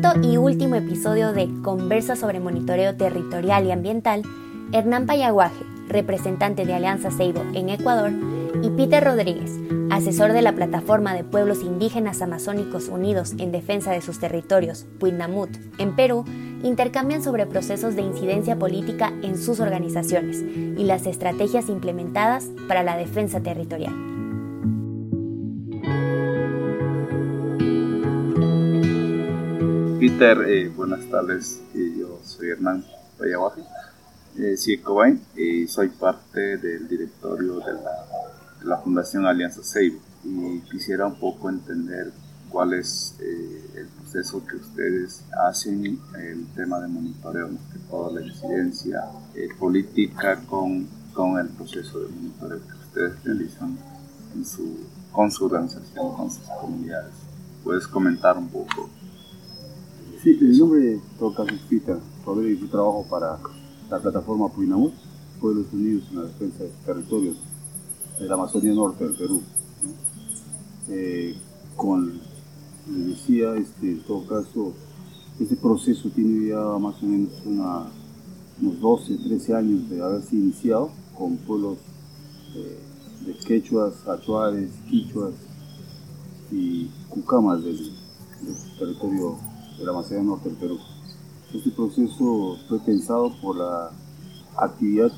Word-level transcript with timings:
quinto 0.00 0.20
y 0.22 0.36
último 0.36 0.76
episodio 0.76 1.32
de 1.32 1.48
Conversa 1.60 2.14
sobre 2.14 2.38
Monitoreo 2.38 2.94
Territorial 2.94 3.66
y 3.66 3.72
Ambiental, 3.72 4.22
Hernán 4.72 5.06
Payaguaje, 5.06 5.64
representante 5.88 6.64
de 6.64 6.72
Alianza 6.72 7.10
Seibo 7.10 7.42
en 7.52 7.68
Ecuador, 7.68 8.12
y 8.62 8.70
Peter 8.70 9.02
Rodríguez, 9.02 9.50
asesor 9.90 10.34
de 10.34 10.42
la 10.42 10.52
Plataforma 10.52 11.14
de 11.14 11.24
Pueblos 11.24 11.64
Indígenas 11.64 12.22
Amazónicos 12.22 12.86
Unidos 12.86 13.34
en 13.38 13.50
Defensa 13.50 13.90
de 13.90 14.00
sus 14.00 14.20
Territorios, 14.20 14.86
Puinamut, 15.00 15.50
en 15.78 15.96
Perú, 15.96 16.24
intercambian 16.62 17.24
sobre 17.24 17.46
procesos 17.46 17.96
de 17.96 18.02
incidencia 18.02 18.56
política 18.56 19.12
en 19.22 19.36
sus 19.36 19.58
organizaciones 19.58 20.44
y 20.44 20.84
las 20.84 21.08
estrategias 21.08 21.68
implementadas 21.68 22.46
para 22.68 22.84
la 22.84 22.96
defensa 22.96 23.40
territorial. 23.40 24.17
Peter, 30.08 30.42
eh, 30.48 30.68
buenas 30.70 31.04
tardes. 31.10 31.60
Eh, 31.74 31.96
yo 31.98 32.18
soy 32.24 32.48
Hernán 32.48 32.82
Payaguaje, 33.18 33.60
eh, 34.38 34.54
y 35.36 35.66
soy 35.66 35.88
parte 35.88 36.56
del 36.56 36.88
directorio 36.88 37.58
de 37.60 37.74
la, 38.64 38.78
Fundación 38.78 39.26
Alianza 39.26 39.62
Save 39.62 39.98
y 40.24 40.60
quisiera 40.60 41.06
un 41.06 41.16
poco 41.16 41.50
entender 41.50 42.10
cuál 42.48 42.72
es 42.72 43.16
el 43.20 43.86
proceso 44.00 44.42
que 44.46 44.56
ustedes 44.56 45.24
hacen, 45.46 46.00
el 46.18 46.46
tema 46.56 46.80
de 46.80 46.88
monitoreo, 46.88 47.50
toda 47.90 48.18
la 48.18 48.26
incidencia 48.26 49.04
política 49.58 50.40
con, 50.46 50.88
con 51.12 51.38
el 51.38 51.48
proceso 51.48 52.00
de 52.00 52.08
monitoreo 52.08 52.60
que 52.66 52.86
ustedes 52.86 53.24
realizan 53.24 53.76
en 54.34 54.46
su, 54.46 54.74
con 55.12 55.30
su 55.30 55.44
organización, 55.44 56.16
con 56.16 56.30
sus 56.30 56.48
comunidades. 56.60 57.12
¿Puedes 57.62 57.86
comentar 57.86 58.38
un 58.38 58.48
poco? 58.48 58.88
Sí, 60.22 60.36
el 60.40 60.58
nombre 60.58 60.80
de 60.80 60.94
es 60.96 61.60
Peter 61.70 61.96
Rodríguez. 62.26 62.60
Yo 62.62 62.68
trabajo 62.68 63.06
para 63.08 63.38
la 63.88 64.00
plataforma 64.00 64.48
Puinamut, 64.48 64.92
Pueblos 65.40 65.66
Unidos 65.72 66.06
en 66.10 66.16
la 66.16 66.24
defensa 66.24 66.64
de 66.64 66.70
territorios 66.84 67.36
de 68.18 68.26
la 68.26 68.34
Amazonía 68.34 68.74
Norte 68.74 69.04
del 69.04 69.14
Perú. 69.14 69.42
Eh, 70.88 71.36
con, 71.76 72.20
decía, 72.88 73.54
este, 73.54 73.92
en 73.92 74.00
todo 74.00 74.26
caso, 74.26 74.72
este 75.38 75.54
proceso 75.54 76.08
tiene 76.08 76.48
ya 76.48 76.78
más 76.78 77.00
o 77.00 77.06
menos 77.06 77.30
unos 78.60 78.80
12, 78.80 79.18
13 79.18 79.54
años 79.54 79.88
de 79.88 80.02
haberse 80.02 80.34
iniciado 80.34 80.90
con 81.16 81.36
pueblos 81.36 81.78
eh, 82.56 82.76
de 83.24 83.34
quechuas, 83.34 83.94
achuares, 84.08 84.70
quichuas 84.90 85.34
y 86.50 86.88
cucamas 87.08 87.62
del 87.62 87.92
territorio 88.80 89.36
de 89.78 89.84
la 89.84 89.92
Macedonia 89.92 90.30
Norte 90.30 90.48
del 90.48 90.58
Perú. 90.58 90.78
Este 91.54 91.70
proceso 91.70 92.56
fue 92.68 92.78
pensado 92.80 93.32
por 93.40 93.56
la 93.56 93.90
actividad 94.56 95.12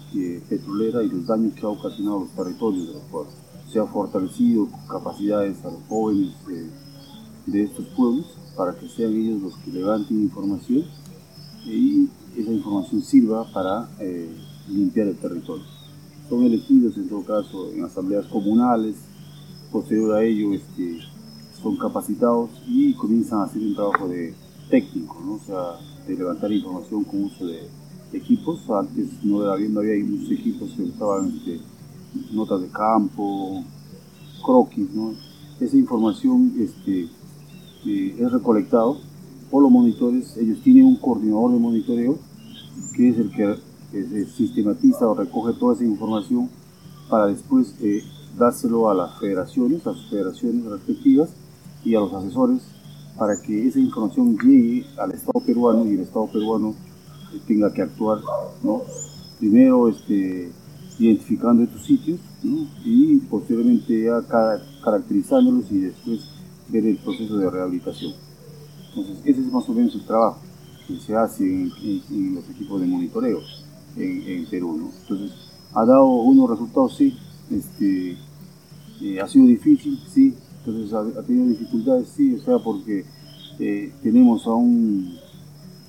petrolera 0.49 1.03
y 1.03 1.09
los 1.09 1.27
daños 1.27 1.55
que 1.55 1.65
ha 1.65 1.69
ocasionado 1.69 2.19
a 2.19 2.21
los 2.21 2.31
territorios 2.31 2.89
de 2.89 2.95
los 2.95 3.03
pueblos. 3.05 3.35
Se 3.73 3.79
ha 3.79 3.87
fortalecido 3.87 4.69
capacidades 4.89 5.65
a 5.65 5.71
los 5.71 5.81
jóvenes 5.89 6.35
de, 7.47 7.63
estos 7.63 7.87
pueblos 7.97 8.27
para 8.57 8.79
que 8.79 8.89
sean 8.89 9.15
ellos 9.15 9.43
los 9.43 9.57
que 9.57 9.73
levanten 9.73 10.23
información 10.23 10.85
y 11.65 12.09
esa 12.37 12.53
información 12.53 13.03
sirva 13.03 13.45
para 13.53 13.89
eh, 13.99 14.31
limpiar 14.69 15.09
el 15.09 15.17
territorio. 15.17 15.65
Son 16.29 16.45
elegidos 16.45 16.97
en 16.97 17.09
todo 17.09 17.25
caso 17.25 17.73
en 17.73 17.85
asambleas 17.85 18.27
comunales, 18.27 18.97
posterior 19.73 20.17
a 20.17 20.23
ello 20.23 20.53
este, 20.53 21.01
son 21.61 21.77
capacitados 21.77 22.51
y 22.67 22.95
comienzan 22.95 23.41
a 23.41 23.45
hacer 23.45 23.63
un 23.63 23.75
trabajo 23.75 24.09
de 24.09 24.35
técnico, 24.71 25.21
¿no? 25.25 25.35
o 25.35 25.41
sea, 25.41 25.79
de 26.07 26.17
levantar 26.17 26.53
información 26.53 27.05
con 27.05 27.25
uso 27.25 27.47
de 27.47 27.69
equipos. 28.13 28.69
Antes 28.71 29.09
no 29.23 29.43
había, 29.43 29.69
no 29.69 29.81
había 29.81 30.05
muchos 30.05 30.31
equipos, 30.31 30.71
se 30.73 30.83
usaban 30.83 31.33
este, 31.37 31.61
notas 32.33 32.63
de 32.63 32.69
campo, 32.69 33.63
croquis, 34.45 34.91
¿no? 34.91 35.15
Esa 35.61 35.77
información 35.77 36.55
este, 36.59 37.09
eh, 37.87 38.17
es 38.19 38.33
recolectado 38.33 38.99
por 39.51 39.63
los 39.63 39.71
monitores, 39.71 40.37
ellos 40.37 40.61
tienen 40.63 40.85
un 40.85 40.97
coordinador 40.97 41.53
de 41.53 41.59
monitoreo 41.59 42.19
que 42.95 43.09
es 43.09 43.19
el 43.19 43.31
que 43.31 43.57
sistematiza 44.37 45.09
o 45.09 45.15
recoge 45.15 45.53
toda 45.55 45.75
esa 45.75 45.85
información 45.85 46.49
para 47.09 47.27
después 47.27 47.75
eh, 47.83 48.03
dárselo 48.39 48.89
a 48.89 48.95
las 48.95 49.19
federaciones, 49.19 49.85
a 49.87 49.93
sus 49.93 50.09
federaciones 50.09 50.65
respectivas 50.67 51.31
y 51.85 51.97
a 51.97 52.01
los 52.01 52.13
asesores 52.13 52.63
para 53.19 53.41
que 53.41 53.69
esa 53.69 53.79
información 53.79 54.37
llegue 54.39 54.87
al 54.99 55.13
Estado 55.13 55.41
peruano 55.45 55.87
y 55.87 55.95
el 55.95 56.01
Estado 56.01 56.27
peruano 56.27 56.75
eh, 57.35 57.41
tenga 57.47 57.73
que 57.73 57.83
actuar, 57.83 58.19
¿no? 58.63 58.83
Primero 59.39 59.89
este, 59.89 60.51
identificando 60.99 61.63
estos 61.63 61.85
sitios 61.85 62.21
y 62.85 63.19
posteriormente 63.19 64.05
ya 64.05 64.23
caracterizándolos 64.83 65.71
y 65.71 65.79
después 65.79 66.21
ver 66.69 66.87
el 66.87 66.97
proceso 66.97 67.37
de 67.37 67.51
rehabilitación. 67.51 68.15
Entonces, 68.89 69.19
ese 69.25 69.41
es 69.41 69.53
más 69.53 69.69
o 69.69 69.73
menos 69.73 69.95
el 69.95 70.05
trabajo 70.05 70.39
que 70.87 70.99
se 70.99 71.15
hace 71.15 71.45
en, 71.45 72.35
los 72.35 72.49
equipos 72.51 72.81
de 72.81 72.87
monitoreo 72.87 73.41
en, 73.97 74.47
Perú. 74.47 74.77
¿no? 74.77 74.91
Entonces, 75.03 75.33
ha 75.73 75.85
dado 75.85 76.07
unos 76.07 76.51
resultados, 76.51 76.97
sí, 76.97 77.17
este, 77.51 78.17
eh, 79.01 79.21
ha 79.21 79.29
sido 79.29 79.47
difícil, 79.47 79.99
sí, 80.13 80.35
entonces 80.65 80.93
ha, 80.93 81.23
tenido 81.23 81.49
dificultades, 81.49 82.09
sí, 82.09 82.35
o 82.35 82.41
sea, 82.41 82.59
porque 82.59 83.05
eh, 83.59 83.93
tenemos 84.03 84.47
a 84.47 84.51
un 84.51 85.17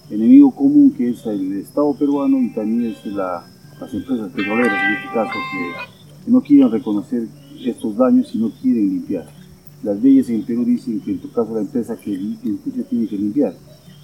enemigo 0.10 0.52
común 0.52 0.92
que 0.92 1.10
es 1.10 1.26
el 1.26 1.54
Estado 1.60 1.94
peruano 1.94 2.42
y 2.42 2.54
también 2.54 2.92
es 2.92 3.06
las 3.06 3.44
empresas 3.94 4.32
petroleras 4.32 4.78
en 4.86 4.94
este 4.94 5.14
caso 5.14 5.32
que, 5.34 6.32
no 6.32 6.40
quieren 6.42 6.70
reconocer 6.70 7.28
estos 7.66 7.98
daños 7.98 8.34
y 8.36 8.38
no 8.38 8.52
quieren 8.62 8.90
limpiar. 8.90 9.28
Las 9.82 10.00
leyes 10.00 10.30
en 10.30 10.44
Perú 10.44 10.64
dicen 10.64 11.02
que 11.02 11.12
en 11.12 11.20
tu 11.20 11.32
caso 11.32 11.52
la 11.56 11.62
empresa 11.62 11.98
que 11.98 12.12
limpia 12.12 12.84
tiene 12.88 13.08
que 13.08 13.18
limpiar, 13.18 13.56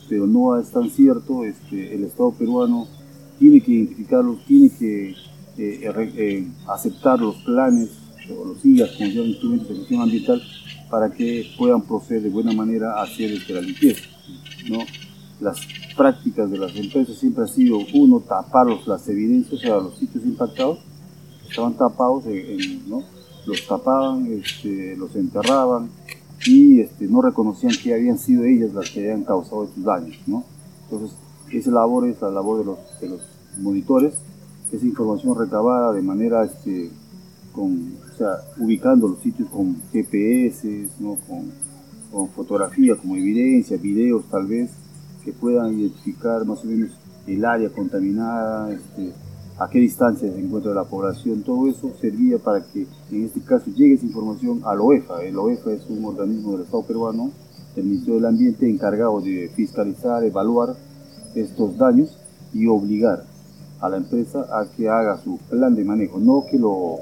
pero 0.10 0.26
no 0.26 0.60
es 0.60 0.72
tan 0.72 0.90
cierto, 0.90 1.44
este, 1.44 1.94
el 1.94 2.06
Estado 2.06 2.32
peruano 2.32 2.88
tiene 3.38 3.62
que 3.62 3.72
identificarlos, 3.72 4.44
tiene 4.46 4.72
que 4.72 5.12
eh, 5.60 5.92
eh, 6.18 6.48
aceptar 6.68 7.20
los 7.20 7.36
planes 7.44 7.90
IAS, 8.64 8.92
como 8.98 9.12
se 9.12 9.20
instrumentos 9.20 9.70
de 9.70 9.76
gestión 9.76 10.02
ambiental, 10.02 10.42
para 10.90 11.12
que 11.12 11.50
puedan 11.58 11.82
proceder 11.82 12.24
de 12.24 12.30
buena 12.30 12.54
manera 12.54 13.00
a 13.00 13.04
hacer 13.04 13.32
este, 13.32 13.54
la 13.54 13.62
limpieza. 13.62 14.04
¿no? 14.70 14.80
Las 15.40 15.60
prácticas 15.96 16.50
de 16.50 16.58
las 16.58 16.76
empresas 16.76 17.18
siempre 17.18 17.44
ha 17.44 17.48
sido, 17.48 17.80
uno, 17.94 18.20
tapar 18.20 18.68
las 18.86 19.08
evidencias, 19.08 19.54
o 19.54 19.58
sea, 19.58 19.76
los 19.78 19.98
sitios 19.98 20.24
impactados, 20.26 20.80
estaban 21.50 21.74
tapados, 21.76 22.26
¿no? 22.88 23.04
los 23.46 23.66
tapaban, 23.66 24.28
este, 24.32 24.96
los 24.98 25.16
enterraban 25.16 25.90
y 26.46 26.82
este, 26.82 27.08
no 27.08 27.22
reconocían 27.22 27.74
que 27.82 27.94
habían 27.94 28.20
sido 28.20 28.44
ellas 28.44 28.74
las 28.74 28.90
que 28.90 29.00
habían 29.00 29.24
causado 29.24 29.64
estos 29.64 29.84
daños. 29.84 30.18
¿no? 30.28 30.44
Entonces, 30.84 31.18
esa 31.52 31.72
labor 31.72 32.08
es 32.08 32.22
la 32.22 32.30
labor 32.30 32.60
de 32.60 32.66
los, 32.66 32.78
de 33.00 33.10
los 33.10 33.22
monitores, 33.60 34.16
esa 34.72 34.86
información 34.86 35.38
recabada 35.38 35.94
de 35.94 36.02
manera 36.02 36.44
este, 36.44 36.92
con, 37.54 37.96
o 38.18 38.20
sea, 38.20 38.42
ubicando 38.58 39.08
los 39.08 39.20
sitios 39.20 39.48
con 39.50 39.76
GPS, 39.92 40.88
¿no? 41.00 41.18
con, 41.28 41.52
con 42.12 42.28
fotografía 42.30 42.96
como 42.96 43.16
evidencia, 43.16 43.78
videos 43.78 44.26
tal 44.32 44.48
vez, 44.48 44.72
que 45.24 45.32
puedan 45.32 45.78
identificar 45.78 46.44
más 46.44 46.64
o 46.64 46.66
menos 46.66 46.98
el 47.28 47.46
área 47.46 47.70
contaminada, 47.70 48.74
este, 48.74 49.14
a 49.60 49.70
qué 49.70 49.78
distancia 49.78 50.32
se 50.32 50.40
encuentra 50.40 50.74
la 50.74 50.86
población, 50.86 51.44
todo 51.44 51.68
eso 51.68 51.92
servía 52.02 52.40
para 52.40 52.66
que 52.66 52.88
en 53.12 53.26
este 53.26 53.42
caso 53.42 53.70
llegue 53.70 53.94
esa 53.94 54.08
información 54.08 54.62
al 54.66 54.82
OEFA. 54.82 55.24
El 55.24 55.38
OEFA 55.38 55.74
es 55.74 55.86
un 55.88 56.04
organismo 56.04 56.54
del 56.54 56.62
Estado 56.62 56.88
peruano, 56.88 57.30
del 57.76 57.86
Ministerio 57.86 58.16
del 58.16 58.26
Ambiente, 58.26 58.68
encargado 58.68 59.22
de 59.22 59.52
fiscalizar, 59.56 60.24
evaluar 60.24 60.76
estos 61.36 61.78
daños 61.78 62.18
y 62.52 62.66
obligar 62.66 63.26
a 63.80 63.90
la 63.90 63.98
empresa 63.98 64.40
a 64.52 64.66
que 64.76 64.90
haga 64.90 65.20
su 65.24 65.38
plan 65.38 65.76
de 65.76 65.84
manejo, 65.84 66.18
no 66.18 66.46
que 66.50 66.58
lo 66.58 66.98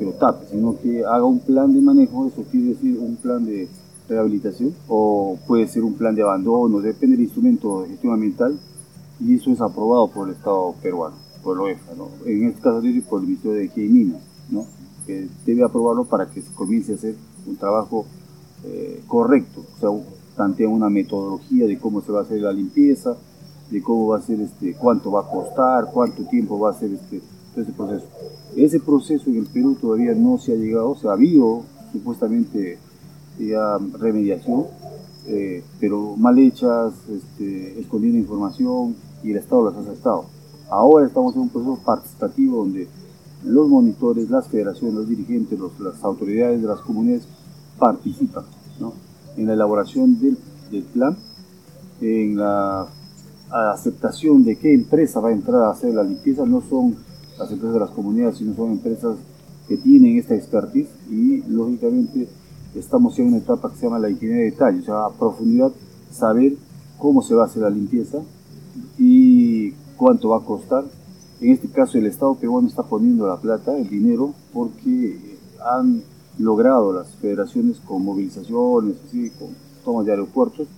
que 0.00 0.06
lo 0.06 0.12
tape, 0.12 0.46
sino 0.50 0.78
que 0.80 1.04
haga 1.04 1.24
un 1.24 1.40
plan 1.40 1.74
de 1.74 1.80
manejo, 1.82 2.26
eso 2.26 2.42
quiere 2.50 2.68
decir 2.68 2.98
un 2.98 3.16
plan 3.16 3.44
de 3.44 3.68
rehabilitación 4.08 4.74
o 4.88 5.36
puede 5.46 5.68
ser 5.68 5.84
un 5.84 5.92
plan 5.92 6.14
de 6.14 6.22
abandono, 6.22 6.80
depende 6.80 7.16
del 7.16 7.26
instrumento 7.26 7.82
de 7.82 7.90
gestión 7.90 8.14
ambiental 8.14 8.58
y 9.20 9.34
eso 9.34 9.50
es 9.50 9.60
aprobado 9.60 10.08
por 10.08 10.28
el 10.28 10.34
Estado 10.36 10.74
peruano, 10.82 11.16
por 11.42 11.54
el 11.56 11.60
OEFA, 11.64 11.92
en 12.24 12.44
este 12.44 12.62
caso 12.62 12.80
por 13.10 13.20
el 13.20 13.26
Ministerio 13.26 13.52
de 13.52 13.60
Energía 13.64 13.84
y 13.84 13.88
Minas, 13.90 14.22
¿no? 14.48 14.64
que 15.06 15.28
debe 15.44 15.64
aprobarlo 15.64 16.06
para 16.06 16.30
que 16.30 16.40
se 16.40 16.50
comience 16.54 16.92
a 16.92 16.94
hacer 16.94 17.14
un 17.46 17.56
trabajo 17.56 18.06
eh, 18.64 19.02
correcto, 19.06 19.66
o 19.76 19.80
sea, 19.80 19.90
plantea 20.34 20.66
una 20.66 20.88
metodología 20.88 21.66
de 21.66 21.78
cómo 21.78 22.00
se 22.00 22.10
va 22.10 22.20
a 22.20 22.22
hacer 22.22 22.40
la 22.40 22.54
limpieza, 22.54 23.18
de 23.70 23.82
cómo 23.82 24.08
va 24.08 24.16
a 24.16 24.22
ser, 24.22 24.40
este, 24.40 24.72
cuánto 24.76 25.10
va 25.10 25.20
a 25.20 25.30
costar, 25.30 25.90
cuánto 25.92 26.24
tiempo 26.24 26.58
va 26.58 26.70
a 26.70 26.72
ser 26.72 26.90
este, 26.92 27.20
ese 27.56 27.72
proceso. 27.72 28.06
Ese 28.56 28.80
proceso 28.80 29.30
en 29.30 29.36
el 29.36 29.46
Perú 29.46 29.76
todavía 29.80 30.14
no 30.14 30.38
se 30.38 30.52
ha 30.52 30.56
llegado, 30.56 30.90
o 30.90 30.96
sea, 30.96 31.10
ha 31.10 31.14
habido 31.14 31.62
supuestamente 31.92 32.78
ya 33.38 33.78
remediación, 33.98 34.66
eh, 35.26 35.62
pero 35.78 36.16
mal 36.16 36.38
hechas, 36.38 36.94
este, 37.08 37.78
escondiendo 37.80 38.18
información 38.18 38.96
y 39.22 39.30
el 39.30 39.38
Estado 39.38 39.70
las 39.70 39.76
ha 39.76 39.80
aceptado. 39.80 40.24
Ahora 40.70 41.06
estamos 41.06 41.34
en 41.34 41.42
un 41.42 41.48
proceso 41.48 41.78
participativo 41.84 42.58
donde 42.58 42.88
los 43.44 43.68
monitores, 43.68 44.30
las 44.30 44.48
federaciones, 44.48 44.94
los 44.94 45.08
dirigentes, 45.08 45.58
las 45.80 46.04
autoridades 46.04 46.60
de 46.60 46.68
las 46.68 46.80
comunidades 46.80 47.26
participan 47.78 48.44
en 49.36 49.46
la 49.46 49.54
elaboración 49.54 50.20
del, 50.20 50.36
del 50.70 50.82
plan, 50.84 51.16
en 52.00 52.36
la 52.36 52.86
aceptación 53.50 54.44
de 54.44 54.56
qué 54.56 54.74
empresa 54.74 55.20
va 55.20 55.30
a 55.30 55.32
entrar 55.32 55.62
a 55.62 55.70
hacer 55.70 55.94
la 55.94 56.02
limpieza. 56.02 56.44
No 56.46 56.62
son 56.68 56.96
las 57.40 57.50
empresas 57.50 57.74
de 57.74 57.80
las 57.80 57.90
comunidades, 57.90 58.36
sino 58.36 58.54
son 58.54 58.72
empresas 58.72 59.16
que 59.66 59.78
tienen 59.78 60.18
esta 60.18 60.34
expertise 60.34 60.88
y 61.10 61.42
lógicamente 61.48 62.28
estamos 62.74 63.18
en 63.18 63.28
una 63.28 63.38
etapa 63.38 63.70
que 63.70 63.76
se 63.76 63.86
llama 63.86 63.98
la 63.98 64.10
ingeniería 64.10 64.44
de 64.44 64.50
detalle, 64.50 64.80
o 64.80 64.84
sea, 64.84 65.06
a 65.06 65.10
profundidad 65.10 65.72
saber 66.12 66.56
cómo 66.98 67.22
se 67.22 67.34
va 67.34 67.44
a 67.44 67.46
hacer 67.46 67.62
la 67.62 67.70
limpieza 67.70 68.18
y 68.98 69.72
cuánto 69.96 70.28
va 70.28 70.38
a 70.38 70.44
costar. 70.44 70.84
En 71.40 71.52
este 71.52 71.68
caso 71.68 71.96
el 71.96 72.06
Estado 72.06 72.34
peruano 72.34 72.68
está 72.68 72.82
poniendo 72.82 73.26
la 73.26 73.38
plata, 73.38 73.76
el 73.76 73.88
dinero, 73.88 74.34
porque 74.52 75.38
han 75.64 76.02
logrado 76.38 76.92
las 76.92 77.08
federaciones 77.16 77.80
con 77.80 78.04
movilizaciones, 78.04 78.96
así, 79.06 79.30
con 79.30 79.48
tomas 79.82 80.04
de 80.04 80.12
aeropuertos, 80.12 80.68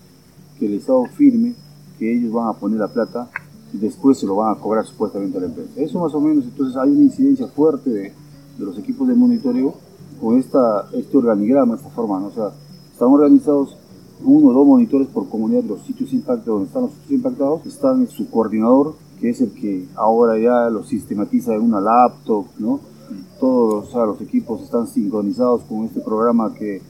que 0.58 0.66
el 0.66 0.74
Estado 0.74 1.04
firme 1.06 1.54
que 1.98 2.14
ellos 2.14 2.32
van 2.32 2.48
a 2.48 2.52
poner 2.52 2.78
la 2.78 2.88
plata 2.88 3.28
después 3.72 4.18
se 4.18 4.26
lo 4.26 4.36
van 4.36 4.54
a 4.54 4.58
cobrar 4.58 4.84
supuestamente 4.86 5.38
a 5.38 5.40
la 5.40 5.46
empresa. 5.46 5.70
Eso 5.76 6.00
más 6.00 6.14
o 6.14 6.20
menos, 6.20 6.44
entonces 6.44 6.76
hay 6.76 6.90
una 6.90 7.02
incidencia 7.02 7.46
fuerte 7.48 7.90
de, 7.90 8.12
de 8.58 8.64
los 8.64 8.78
equipos 8.78 9.08
de 9.08 9.14
monitoreo 9.14 9.74
con 10.20 10.38
esta, 10.38 10.88
este 10.92 11.16
organigrama, 11.16 11.74
esta 11.74 11.88
forma, 11.90 12.20
¿no? 12.20 12.26
o 12.26 12.30
sea, 12.30 12.52
están 12.92 13.08
organizados 13.08 13.76
uno 14.24 14.50
o 14.50 14.52
dos 14.52 14.66
monitores 14.66 15.08
por 15.08 15.28
comunidad 15.28 15.62
de 15.62 15.70
los 15.70 15.82
sitios 15.82 16.12
impactados, 16.12 16.46
donde 16.46 16.66
están 16.66 16.82
los 16.82 16.92
sitios 16.92 17.10
impactados, 17.10 17.66
están 17.66 18.08
su 18.08 18.30
coordinador, 18.30 18.94
que 19.20 19.30
es 19.30 19.40
el 19.40 19.50
que 19.52 19.88
ahora 19.96 20.38
ya 20.38 20.70
lo 20.70 20.84
sistematiza 20.84 21.54
en 21.54 21.62
una 21.62 21.80
laptop, 21.80 22.46
¿no? 22.58 22.80
Todos 23.40 23.88
o 23.88 23.90
sea, 23.90 24.04
los 24.04 24.20
equipos 24.20 24.62
están 24.62 24.86
sincronizados 24.86 25.62
con 25.62 25.84
este 25.84 26.00
programa 26.00 26.54
que 26.54 26.80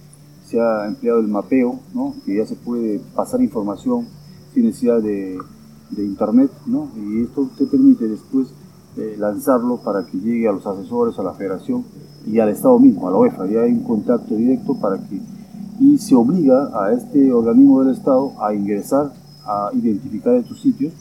se 0.46 0.60
ha 0.60 0.86
empleado 0.86 1.20
el 1.20 1.28
mapeo, 1.28 1.80
¿no? 1.94 2.14
Que 2.26 2.36
ya 2.36 2.46
se 2.46 2.56
puede 2.56 3.00
pasar 3.14 3.40
información 3.40 4.06
sin 4.52 4.66
necesidad 4.66 5.00
de, 5.00 5.38
de 5.92 6.04
internet, 6.04 6.50
¿no? 6.66 6.88
Y 6.96 7.22
esto 7.22 7.48
te 7.56 7.66
permite 7.66 8.08
después 8.08 8.48
eh, 8.96 9.16
lanzarlo 9.18 9.78
para 9.78 10.04
que 10.04 10.18
llegue 10.18 10.48
a 10.48 10.52
los 10.52 10.66
asesores, 10.66 11.18
a 11.18 11.22
la 11.22 11.32
federación 11.32 11.84
y 12.26 12.38
al 12.38 12.50
Estado 12.50 12.78
mismo, 12.78 13.08
a 13.08 13.10
la 13.10 13.18
UEFA. 13.18 13.46
Ya 13.46 13.62
hay 13.62 13.72
un 13.72 13.84
contacto 13.84 14.34
directo 14.34 14.74
para 14.74 14.98
que... 14.98 15.20
Y 15.80 15.98
se 15.98 16.14
obliga 16.14 16.70
a 16.74 16.92
este 16.92 17.32
organismo 17.32 17.82
del 17.82 17.94
Estado 17.94 18.32
a 18.40 18.54
ingresar, 18.54 19.12
a 19.44 19.70
identificar 19.72 20.34
estos 20.34 20.60
sitios 20.60 20.92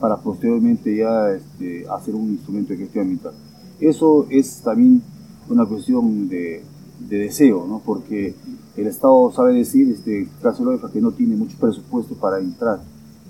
para 0.00 0.16
posteriormente 0.16 0.96
ya 0.96 1.30
este, 1.30 1.88
hacer 1.88 2.14
un 2.14 2.30
instrumento 2.30 2.72
de 2.72 2.78
gestión 2.78 3.02
ambiental. 3.02 3.32
Eso 3.80 4.26
es 4.30 4.60
también 4.62 5.02
una 5.48 5.64
cuestión 5.64 6.28
de, 6.28 6.62
de 7.08 7.18
deseo, 7.18 7.66
¿no? 7.66 7.80
porque 7.84 8.34
el 8.76 8.86
Estado 8.86 9.32
sabe 9.32 9.54
decir, 9.54 9.88
este 9.90 10.28
caso 10.42 10.58
de 10.58 10.64
la 10.64 10.70
UEFA, 10.76 10.92
que 10.92 11.00
no 11.00 11.12
tiene 11.12 11.36
mucho 11.36 11.56
presupuesto 11.58 12.14
para 12.14 12.38
entrar 12.38 12.80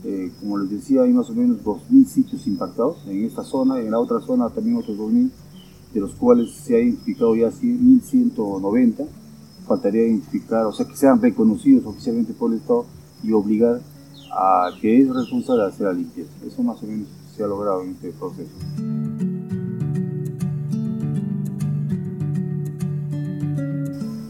eh, 0.04 0.30
como 0.40 0.58
les 0.58 0.70
decía, 0.70 1.02
hay 1.02 1.12
más 1.12 1.28
o 1.28 1.34
menos 1.34 1.58
2.000 1.64 2.06
sitios 2.06 2.46
impactados 2.46 2.98
en 3.06 3.24
esta 3.24 3.42
zona, 3.42 3.80
en 3.80 3.90
la 3.90 3.98
otra 3.98 4.20
zona 4.20 4.48
también 4.48 4.76
otros 4.76 4.96
2.000, 4.96 5.30
de 5.94 6.00
los 6.00 6.14
cuales 6.14 6.52
se 6.52 6.76
ha 6.76 6.80
identificado 6.80 7.34
ya 7.34 7.48
1.190. 7.48 9.06
Faltaría 9.66 10.06
identificar, 10.06 10.66
o 10.66 10.72
sea, 10.72 10.86
que 10.86 10.96
sean 10.96 11.20
reconocidos 11.20 11.84
oficialmente 11.84 12.32
por 12.32 12.52
el 12.52 12.58
Estado 12.58 12.86
y 13.22 13.32
obligar 13.32 13.80
a 14.32 14.70
que 14.80 15.02
es 15.02 15.08
responsable 15.08 15.62
de 15.62 15.68
hacer 15.68 15.86
la 15.86 15.92
limpieza. 15.92 16.30
Eso 16.46 16.62
más 16.62 16.82
o 16.82 16.86
menos 16.86 17.08
se 17.34 17.42
ha 17.42 17.46
logrado 17.46 17.82
en 17.82 17.90
este 17.90 18.12
proceso. 18.12 18.52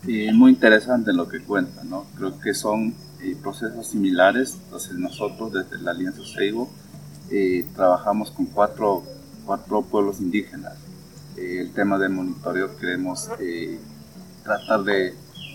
Y 0.07 0.33
muy 0.33 0.53
interesante 0.53 1.13
lo 1.13 1.29
que 1.29 1.41
cuentan, 1.41 1.91
¿no? 1.91 2.05
Creo 2.17 2.39
que 2.41 2.55
son 2.55 2.95
eh, 3.21 3.37
procesos 3.43 3.89
similares. 3.89 4.59
Entonces 4.65 4.93
nosotros 4.95 5.53
desde 5.53 5.83
la 5.83 5.91
Alianza 5.91 6.23
Seibo 6.25 6.71
eh, 7.31 7.67
trabajamos 7.75 8.31
con 8.31 8.47
cuatro, 8.47 9.03
cuatro 9.45 9.83
pueblos 9.83 10.21
indígenas. 10.21 10.75
Eh, 11.37 11.61
el 11.61 11.73
tema 11.73 11.99
del 11.99 12.11
monitoreo 12.11 12.77
queremos 12.77 13.29
tratar 14.45 14.85
de, 14.85 15.15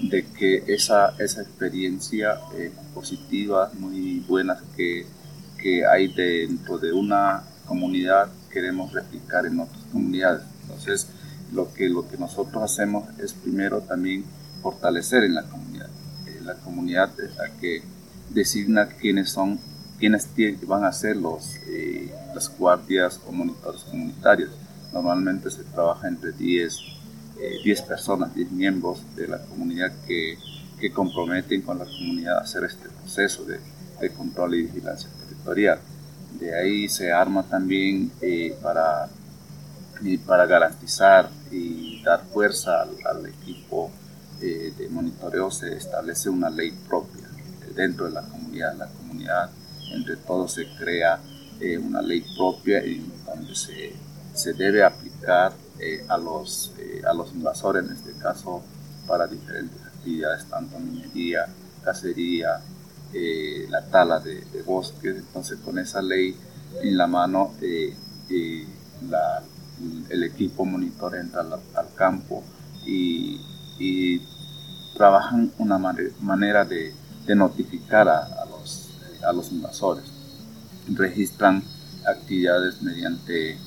de, 0.09 0.25
que 0.25 0.63
esa, 0.67 1.15
esa 1.19 1.41
experiencia 1.41 2.37
positiva, 2.93 3.71
muy 3.79 4.19
buena 4.27 4.59
que, 4.75 5.05
que 5.57 5.85
hay 5.85 6.13
dentro 6.13 6.77
de 6.77 6.91
una 6.91 7.43
comunidad, 7.65 8.29
queremos 8.51 8.91
replicar 8.91 9.45
en 9.45 9.61
otras 9.61 9.83
comunidades. 9.91 10.43
Entonces, 10.63 11.07
lo 11.53 11.73
que, 11.73 11.89
lo 11.89 12.07
que 12.07 12.17
nosotros 12.17 12.61
hacemos 12.61 13.05
es 13.19 13.33
primero 13.33 13.81
también 13.81 14.25
fortalecer 14.61 15.23
en 15.23 15.35
la 15.35 15.43
comunidad 15.43 15.72
la 16.43 16.55
comunidad 16.55 17.09
es 17.19 17.35
la 17.35 17.49
que 17.59 17.81
designa 18.29 18.87
quiénes 18.87 19.29
son, 19.29 19.59
quiénes 19.99 20.27
van 20.65 20.85
a 20.85 20.91
ser 20.91 21.17
los, 21.17 21.55
eh, 21.67 22.11
las 22.33 22.49
guardias 22.57 23.19
o 23.27 23.31
monitores 23.31 23.81
comunitarios. 23.83 24.51
Normalmente 24.91 25.49
se 25.49 25.63
trabaja 25.63 26.07
entre 26.07 26.31
10, 26.31 26.77
10 27.63 27.79
eh, 27.79 27.83
personas, 27.87 28.33
10 28.35 28.51
miembros 28.51 29.03
de 29.15 29.27
la 29.27 29.39
comunidad 29.39 29.91
que, 30.05 30.37
que, 30.79 30.91
comprometen 30.91 31.61
con 31.61 31.79
la 31.79 31.85
comunidad 31.85 32.37
a 32.37 32.41
hacer 32.41 32.63
este 32.63 32.89
proceso 32.89 33.43
de, 33.45 33.59
de 33.99 34.09
control 34.11 34.55
y 34.55 34.63
vigilancia 34.63 35.09
territorial. 35.19 35.79
De 36.39 36.55
ahí 36.55 36.89
se 36.89 37.11
arma 37.11 37.43
también 37.43 38.11
eh, 38.21 38.55
para, 38.61 39.07
para 40.25 40.45
garantizar 40.45 41.29
y 41.51 42.01
dar 42.03 42.23
fuerza 42.25 42.81
al 42.81 43.25
equipo 43.27 43.91
eh, 44.45 44.73
de 44.77 44.89
monitoreo 44.89 45.49
se 45.49 45.73
establece 45.73 46.27
una 46.27 46.49
ley 46.49 46.71
propia 46.71 47.29
dentro 47.73 48.07
de 48.07 48.11
la 48.11 48.23
comunidad. 48.23 48.75
La 48.75 48.87
comunidad, 48.87 49.49
entre 49.93 50.17
todos, 50.17 50.51
se 50.51 50.67
crea 50.75 51.17
eh, 51.61 51.77
una 51.77 52.01
ley 52.01 52.25
propia 52.35 52.79
en 52.79 53.09
donde 53.25 53.55
se, 53.55 53.93
se 54.33 54.51
debe 54.51 54.83
aplicar 54.83 55.53
eh, 55.79 56.03
a, 56.09 56.17
los, 56.17 56.73
a 57.09 57.13
los 57.13 57.31
invasores, 57.31 57.85
en 57.85 57.93
este 57.93 58.11
caso, 58.19 58.61
para 59.07 59.27
diferentes 59.27 59.81
actividades, 59.81 60.43
tanto 60.49 60.77
minería, 60.77 61.47
cacería, 61.81 62.59
la 63.69 63.85
tala 63.85 64.19
de, 64.19 64.43
bosques. 64.65 65.15
Entonces, 65.19 65.57
con 65.63 65.79
esa 65.79 66.01
ley 66.01 66.35
en 66.81 66.97
la 66.97 67.07
mano, 67.07 67.53
el 68.29 68.67
equipo 70.23 70.65
monitor 70.65 71.15
entra 71.15 71.41
al, 71.75 71.93
campo 71.95 72.43
y 72.85 73.39
trabajan 74.93 75.51
una 75.57 75.77
manera 75.77 76.65
de, 76.65 76.93
notificar 77.35 78.07
a, 78.09 78.45
los, 78.49 78.89
a 79.25 79.31
los 79.33 79.51
invasores. 79.51 80.05
Registran 80.87 81.63
actividades 82.05 82.81
mediante, 82.81 83.57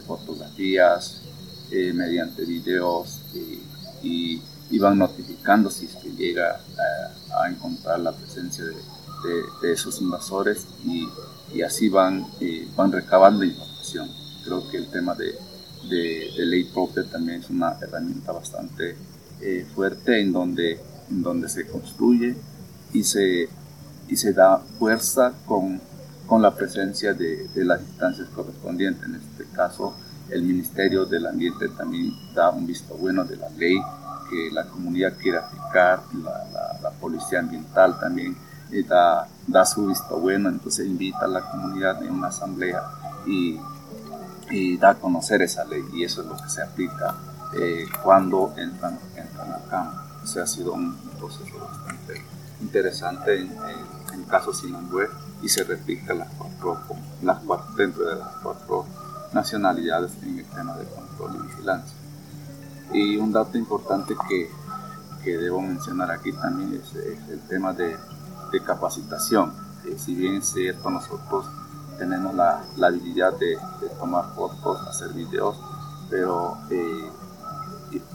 fotografías, 0.00 1.22
eh, 1.70 1.92
mediante 1.92 2.44
videos 2.44 3.20
y, 3.32 3.62
van 4.78 4.98
notificando 4.98 5.70
si 5.70 5.86
es 5.86 5.94
que 5.94 6.10
llega 6.10 6.60
a, 7.40 7.48
encontrar 7.48 8.00
la 8.00 8.12
presencia 8.12 8.64
de, 8.64 9.72
esos 9.72 10.00
invasores 10.00 10.66
y, 10.84 11.62
así 11.62 11.88
van, 11.88 12.26
eh, 12.40 12.68
van 12.76 12.92
recabando 12.92 13.44
información. 13.44 14.10
Creo 14.44 14.68
que 14.68 14.76
el 14.76 14.88
tema 14.90 15.14
de, 15.14 15.34
de 15.88 16.44
ley 16.44 16.64
propia 16.64 17.04
también 17.04 17.40
es 17.40 17.50
una 17.50 17.76
herramienta 17.80 18.32
bastante 18.32 18.96
eh, 19.40 19.66
fuerte 19.74 20.20
en 20.20 20.32
donde, 20.32 20.80
en 21.10 21.22
donde 21.22 21.48
se 21.48 21.66
construye 21.66 22.36
y 22.92 23.04
se, 23.04 23.48
y 24.08 24.16
se 24.16 24.32
da 24.32 24.58
fuerza 24.78 25.32
con, 25.44 25.80
con 26.26 26.42
la 26.42 26.54
presencia 26.54 27.12
de, 27.12 27.48
de, 27.48 27.64
las 27.64 27.80
instancias 27.80 28.28
correspondientes. 28.34 29.04
En 29.04 29.16
este 29.16 29.44
caso, 29.54 29.94
el 30.30 30.42
Ministerio 30.42 31.04
del 31.04 31.26
Ambiente 31.26 31.68
también 31.68 32.12
da 32.34 32.50
un 32.50 32.66
visto 32.66 32.94
bueno 32.94 33.24
de 33.24 33.36
la 33.36 33.48
ley 33.50 33.78
que 34.30 34.50
la 34.50 34.64
comunidad 34.64 35.14
quiere 35.20 35.38
aplicar, 35.38 36.02
la, 36.22 36.80
la, 36.82 36.90
Policía 37.00 37.40
Ambiental 37.40 38.00
también 38.00 38.36
eh, 38.72 38.82
da, 38.82 39.28
da, 39.46 39.64
su 39.64 39.86
visto 39.86 40.18
bueno, 40.18 40.48
entonces 40.48 40.86
invita 40.86 41.20
a 41.20 41.28
la 41.28 41.42
comunidad 41.42 42.02
en 42.02 42.10
una 42.10 42.28
asamblea 42.28 42.82
y, 43.26 43.60
y 44.50 44.76
da 44.78 44.90
a 44.90 44.94
conocer 44.94 45.42
esa 45.42 45.64
ley 45.64 45.84
y 45.92 46.02
eso 46.02 46.22
es 46.22 46.26
lo 46.26 46.36
que 46.36 46.48
se 46.48 46.62
aplica 46.62 47.14
eh, 47.54 47.86
cuando 48.02 48.54
entran, 48.56 48.98
entran 49.14 49.52
al 49.52 49.68
campo. 49.68 49.98
O 50.22 50.26
sea, 50.26 50.44
ha 50.44 50.46
sido 50.46 50.72
un 50.72 50.96
proceso 51.18 51.58
bastante 51.60 52.24
interesante 52.60 53.40
en, 53.40 53.52
en, 53.52 54.20
el 54.20 54.26
caso 54.26 54.52
Sinangüe 54.52 55.08
y 55.42 55.48
se 55.48 55.62
replica 55.64 56.14
las 56.14 56.28
cuatro, 56.38 56.78
las 57.22 57.38
cuatro, 57.40 57.74
dentro 57.76 58.04
de 58.04 58.16
las 58.16 58.34
cuatro 58.42 58.86
nacionalidades 59.32 60.12
en 60.22 60.38
el 60.38 60.46
tema 60.46 60.76
de 60.76 60.84
control 60.86 61.36
y 61.36 61.46
vigilancia. 61.46 61.96
Y 62.92 63.16
un 63.16 63.32
dato 63.32 63.58
importante 63.58 64.14
que, 64.28 64.50
que 65.22 65.36
debo 65.36 65.60
mencionar 65.60 66.10
aquí 66.10 66.32
también 66.32 66.80
es, 66.82 66.94
el 66.94 67.40
tema 67.48 67.72
de, 67.72 67.96
de 68.52 68.62
capacitación. 68.62 69.52
si 69.98 70.14
bien 70.14 70.36
es 70.36 70.46
cierto, 70.46 70.90
nosotros 70.90 71.46
tenemos 71.98 72.34
la, 72.34 72.62
la 72.76 72.88
habilidad 72.88 73.34
de, 73.38 73.58
de, 73.80 73.88
tomar 73.98 74.34
fotos, 74.34 74.86
hacer 74.86 75.12
videos, 75.12 75.56
pero 76.10 76.58
eh, 76.70 77.10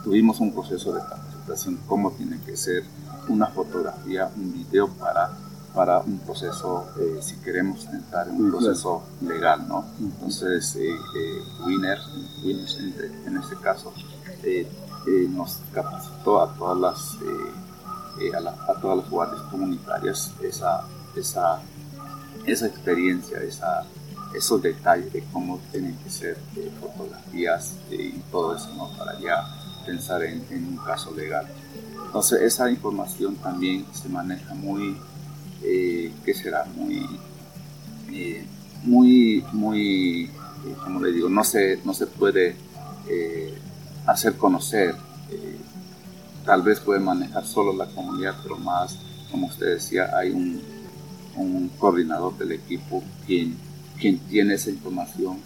tuvimos 0.03 0.39
un 0.39 0.53
proceso 0.53 0.93
de 0.93 1.01
capacitación, 1.01 1.79
cómo 1.87 2.11
tiene 2.11 2.39
que 2.41 2.55
ser 2.55 2.83
una 3.27 3.47
fotografía, 3.47 4.29
un 4.35 4.53
video 4.53 4.87
para, 4.89 5.31
para 5.73 5.99
un 5.99 6.19
proceso, 6.19 6.87
eh, 6.99 7.19
si 7.21 7.35
queremos 7.37 7.85
entrar 7.87 8.27
en 8.27 8.35
un 8.35 8.51
proceso 8.51 9.03
legal, 9.21 9.67
¿no? 9.67 9.85
Entonces, 9.99 10.75
eh, 10.75 10.89
eh 10.89 11.41
Winner, 11.65 11.97
en, 13.25 13.37
este 13.37 13.55
caso, 13.57 13.93
nos 15.29 15.59
capacitó 15.73 16.41
a 16.41 16.53
todas 16.55 16.79
las, 16.79 17.17
a, 18.35 18.71
a, 18.71 18.81
todas 18.81 18.97
las 18.97 19.09
guardias 19.09 19.41
comunitarias 19.43 20.31
esa, 20.41 20.83
esa, 21.15 21.59
esa 22.45 22.67
experiencia, 22.67 23.39
esa, 23.39 23.83
esos 24.35 24.61
detalles 24.61 25.11
de 25.13 25.23
cómo 25.31 25.59
tienen 25.71 25.97
que 25.97 26.09
ser 26.09 26.37
fotografías 26.79 27.75
y 27.89 28.11
todo 28.31 28.55
eso, 28.55 28.69
¿no? 28.75 28.89
Para 28.97 29.19
ya 29.19 29.45
pensar 29.85 30.23
en, 30.23 30.43
un 30.51 30.77
caso 30.77 31.13
legal. 31.15 31.47
Entonces 32.05 32.41
esa 32.41 32.69
información 32.69 33.35
también 33.35 33.85
se 33.93 34.09
maneja 34.09 34.53
muy, 34.53 34.97
eh, 35.63 36.11
¿qué 36.25 36.33
será? 36.33 36.65
Muy, 36.75 37.07
eh, 38.13 38.45
muy, 38.83 39.43
muy, 39.53 40.23
eh, 40.23 40.75
como 40.83 40.99
le 40.99 41.11
digo, 41.11 41.29
no 41.29 41.43
se, 41.43 41.79
no 41.85 41.93
se 41.93 42.07
puede 42.07 42.55
eh, 43.07 43.57
hacer 44.05 44.35
conocer. 44.35 44.95
tal 46.45 46.63
vez 46.63 46.79
puede 46.79 46.99
manejar 46.99 47.45
solo 47.45 47.71
la 47.71 47.85
comunidad, 47.85 48.35
pero 48.41 48.57
más, 48.57 48.97
como 49.29 49.47
usted 49.47 49.75
decía, 49.75 50.09
hay 50.17 50.31
un, 50.31 50.59
un 51.35 51.69
coordinador 51.77 52.35
del 52.37 52.53
equipo 52.53 53.03
quien, 53.25 53.55
quien 53.99 54.17
tiene 54.19 54.55
esa 54.55 54.69
información. 54.69 55.37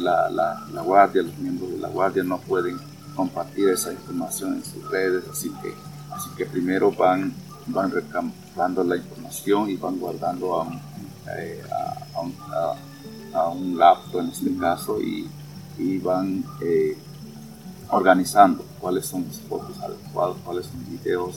La, 0.00 0.28
la, 0.28 0.66
la 0.72 0.82
guardia, 0.82 1.22
los 1.22 1.38
miembros 1.38 1.70
de 1.70 1.78
la 1.78 1.88
guardia 1.88 2.24
no 2.24 2.38
pueden 2.38 2.78
compartir 3.14 3.68
esa 3.68 3.92
información 3.92 4.54
en 4.54 4.64
sus 4.64 4.90
redes, 4.90 5.24
así 5.30 5.50
que, 5.62 5.74
así 6.12 6.30
que 6.36 6.46
primero 6.46 6.92
van, 6.92 7.32
van 7.66 7.92
la 8.88 8.96
información 8.96 9.70
y 9.70 9.76
van 9.76 9.98
guardando 9.98 10.54
a 10.54 10.62
un, 10.62 10.80
eh, 11.36 11.62
a, 12.14 12.20
un, 12.20 12.34
a, 13.34 13.48
un, 13.48 13.78
laptop 13.78 14.20
en 14.20 14.28
este 14.28 14.56
caso 14.56 15.00
y, 15.00 15.28
y 15.78 15.98
van 15.98 16.44
eh, 16.60 16.96
organizando 17.90 18.64
cuáles 18.80 19.06
son 19.06 19.24
los 19.26 19.40
fotos 19.40 19.78
adecuados, 19.80 20.36
cuáles 20.44 20.66
son 20.66 20.80
los 20.80 20.90
videos, 20.90 21.36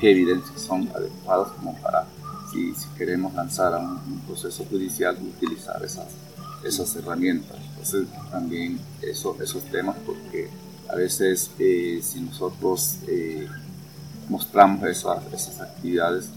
qué 0.00 0.10
evidencias 0.10 0.60
son 0.60 0.88
adecuadas 0.94 1.48
como 1.52 1.74
para 1.80 2.06
si, 2.52 2.74
si 2.74 2.88
queremos 2.96 3.34
lanzar 3.34 3.74
a 3.74 3.78
un, 3.78 4.20
proceso 4.26 4.64
judicial 4.70 5.16
utilizar 5.20 5.82
esas, 5.84 6.06
esas 6.64 6.94
herramientas. 6.96 7.56
Entonces 7.70 8.06
también 8.30 8.80
eso, 9.02 9.36
esos 9.42 9.62
temas 9.64 9.96
porque 10.06 10.48
a 10.88 10.96
veces 10.96 11.50
eh, 11.58 12.00
si 12.02 12.20
nosotros 12.20 12.98
eh, 13.08 13.48
mostramos 14.28 14.84
esas, 14.88 15.24
esas 15.32 15.60
actividades, 15.60 16.28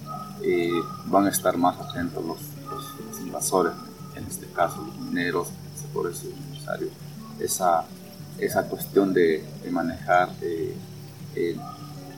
eh, 0.43 0.71
van 1.05 1.25
a 1.25 1.29
estar 1.29 1.57
más 1.57 1.79
atentos 1.79 2.23
los, 2.25 2.39
los, 2.69 3.21
invasores, 3.21 3.73
en 4.15 4.25
este 4.25 4.45
caso 4.47 4.81
los 4.81 4.97
mineros, 4.99 5.49
por 5.93 6.09
eso 6.09 6.27
es 6.27 6.51
necesario 6.51 6.89
esa, 7.39 7.85
esa 8.37 8.63
cuestión 8.67 9.13
de, 9.13 9.43
manejar 9.71 10.29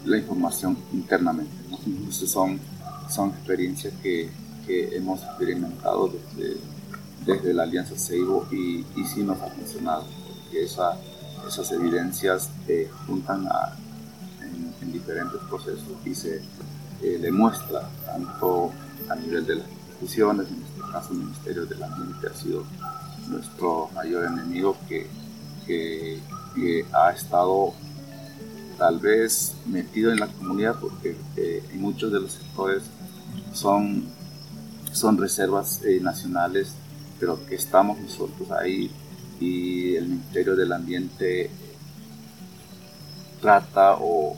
la 0.06 0.18
información 0.18 0.78
internamente. 0.94 1.52
Entonces 1.86 2.30
son, 2.30 2.60
son 3.10 3.30
experiencias 3.32 3.94
que, 4.02 4.30
que 4.66 4.96
hemos 4.96 5.24
experimentado 5.24 6.10
desde, 6.10 6.58
desde 7.26 7.54
la 7.54 7.64
Alianza 7.64 7.98
Seibo 7.98 8.48
y, 8.52 8.86
y 8.96 9.04
sí 9.06 9.24
nos 9.24 9.42
ha 9.42 9.48
funcionado, 9.48 10.06
porque 10.44 10.64
esa 10.64 10.98
esas 11.48 11.72
evidencias 11.72 12.50
eh, 12.68 12.90
juntan 13.06 13.48
en, 14.42 14.92
diferentes 14.92 15.40
procesos 15.48 15.84
y 16.04 16.16
se 16.16 16.42
eh, 17.04 17.20
demuestra 17.22 17.88
tanto 18.06 18.72
a 19.08 19.16
nivel 19.16 19.46
de 19.46 19.56
las 19.58 19.68
instituciones, 19.70 20.48
en 20.48 20.64
este 20.64 20.92
caso 20.92 21.14
el 21.14 21.20
Ministerio 21.20 21.66
del 21.68 21.84
Ambiente 21.84 22.28
ha 22.28 22.34
sido 22.34 22.64
nuestro 23.28 23.90
mayor 23.94 24.26
enemigo 24.26 24.76
que, 24.88 25.08
que, 25.68 26.20
ha 26.92 27.12
estado 27.12 27.74
tal 28.78 29.00
vez 29.00 29.56
metido 29.68 30.12
en 30.12 30.20
la 30.20 30.28
comunidad 30.28 30.76
porque 30.80 31.16
eh, 31.38 31.64
muchos 31.76 32.12
de 32.12 32.20
los 32.20 32.32
sectores 32.34 32.84
son, 33.54 34.06
son 34.92 35.18
reservas 35.18 35.82
nacionales, 36.02 36.74
pero 37.20 37.40
que 37.46 37.56
estamos 37.56 38.00
nosotros 38.00 38.52
ahí 38.52 38.92
y 39.40 39.96
el 39.96 40.08
Ministerio 40.08 40.56
del 40.56 40.74
Ambiente 40.74 41.50
trata 43.42 43.96
o, 43.96 44.36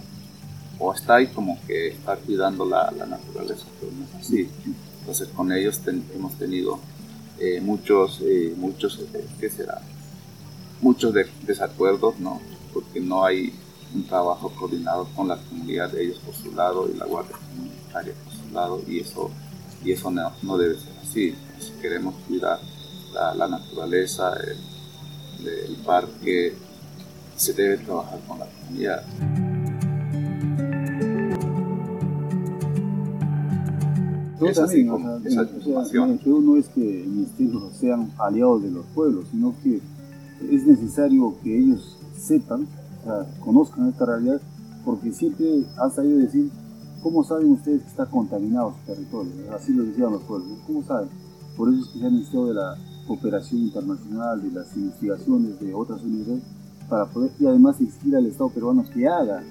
o 0.80 0.94
está 0.94 1.16
ahí 1.16 1.28
como 1.28 1.60
que 1.66 1.90
está 1.90 2.16
cuidando 2.16 2.66
la, 2.66 2.92
la, 2.92 3.06
naturaleza, 3.06 3.66
pero 3.80 3.92
no 3.92 4.06
es 4.06 4.16
así. 4.16 4.50
Entonces 5.00 5.28
con 5.30 5.52
ellos 5.52 5.82
hemos 6.14 6.36
tenido 6.38 6.80
eh, 7.40 7.60
muchos, 7.62 8.20
eh, 8.22 8.54
muchos, 8.56 9.00
eh, 9.14 9.28
¿qué 9.40 9.50
será? 9.50 9.82
Muchos 10.82 11.14
desacuerdos, 11.46 12.20
¿no? 12.20 12.40
Porque 12.74 13.00
no 13.00 13.26
hay 13.26 13.54
un 13.94 14.06
trabajo 14.06 14.50
coordinado 14.52 15.08
con 15.16 15.28
la 15.28 15.38
comunidad 15.38 15.92
de 15.92 16.04
ellos 16.04 16.20
por 16.20 16.34
su 16.36 16.52
lado 16.56 16.90
y 16.90 16.98
la 16.98 17.06
Guardia 17.06 17.36
Comunitaria 17.36 18.14
por 18.24 18.34
su 18.34 18.54
lado 18.54 18.82
y 18.88 19.00
eso, 19.00 19.30
y 19.84 19.92
eso 19.92 20.10
no, 20.12 20.32
no 20.44 20.58
debe 20.58 20.76
ser 20.76 20.94
así. 21.02 21.36
Si 21.60 21.72
queremos 21.82 22.16
cuidar 22.28 22.60
la, 23.14 23.36
la 23.36 23.48
naturaleza, 23.48 24.34
del 25.44 25.76
parque 25.86 26.54
se 27.36 27.54
debe 27.54 27.78
trabajar 27.78 28.20
con 28.28 28.40
la 28.40 28.46
comunidad. 28.46 29.04
Esa, 34.42 34.66
también, 34.66 34.88
no 34.88 36.58
es 36.58 36.68
que 36.70 36.82
ministerios 37.08 37.64
sean 37.80 38.12
aliados 38.18 38.64
de 38.64 38.72
los 38.72 38.86
pueblos, 38.88 39.26
sino 39.32 39.54
que 39.62 39.80
es 40.50 40.66
necesario 40.66 41.36
que 41.44 41.60
ellos 41.60 41.98
sepan, 42.18 42.68
o 43.02 43.04
sea, 43.04 43.40
conozcan 43.40 43.90
esta 43.90 44.06
realidad, 44.06 44.42
porque 44.84 45.12
siempre 45.12 45.64
han 45.78 45.92
sabido 45.92 46.18
decir, 46.18 46.50
¿cómo 47.04 47.24
saben 47.24 47.52
ustedes 47.52 47.84
que 47.84 47.90
está 47.90 48.08
contaminado 48.08 48.74
su 48.80 48.94
territorio? 48.94 49.32
Así 49.54 49.74
lo 49.74 49.84
decían 49.84 50.12
los 50.12 50.24
pueblos, 50.24 50.58
¿cómo 50.66 50.84
saben? 50.84 51.10
Por 51.56 51.70
eso 51.70 51.82
es 51.82 51.88
que 51.90 52.00
se 52.00 52.06
han 52.06 52.16
iniciado 52.16 52.48
de 52.48 52.54
la 52.56 52.78
cooperación 53.08 53.62
internacional, 53.62 54.42
de 54.42 54.52
las 54.52 54.76
investigaciones 54.76 55.60
de 55.60 55.74
otras 55.74 56.02
universidades, 56.02 56.44
para 56.90 57.06
poder, 57.06 57.32
y 57.40 57.46
además 57.46 57.80
exigir 57.80 58.16
al 58.16 58.26
Estado 58.26 58.50
peruano 58.50 58.84
que 58.94 59.08
haga 59.08 59.44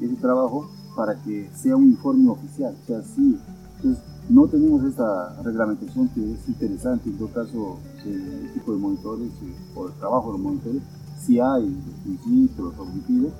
ese 0.00 0.16
trabajo 0.16 0.68
para 0.96 1.14
que 1.22 1.48
sea 1.54 1.76
un 1.76 1.84
informe 1.84 2.28
oficial. 2.28 2.74
O 2.82 2.86
sea, 2.86 2.96
entonces 2.96 4.02
no 4.28 4.46
tenemos 4.48 4.84
esta 4.84 5.40
reglamentación 5.42 6.08
que 6.08 6.32
es 6.32 6.48
interesante, 6.48 7.08
en 7.08 7.16
todo 7.16 7.28
caso, 7.28 7.78
el 8.04 8.52
tipo 8.52 8.72
de 8.72 8.78
monitores 8.78 9.30
o 9.74 9.86
el 9.86 9.94
trabajo 9.94 10.26
de 10.26 10.32
los 10.32 10.40
monitores, 10.40 10.82
sí 11.18 11.38
hay 11.38 11.64
los 11.64 12.00
principios, 12.04 12.74
objetivos, 12.78 13.32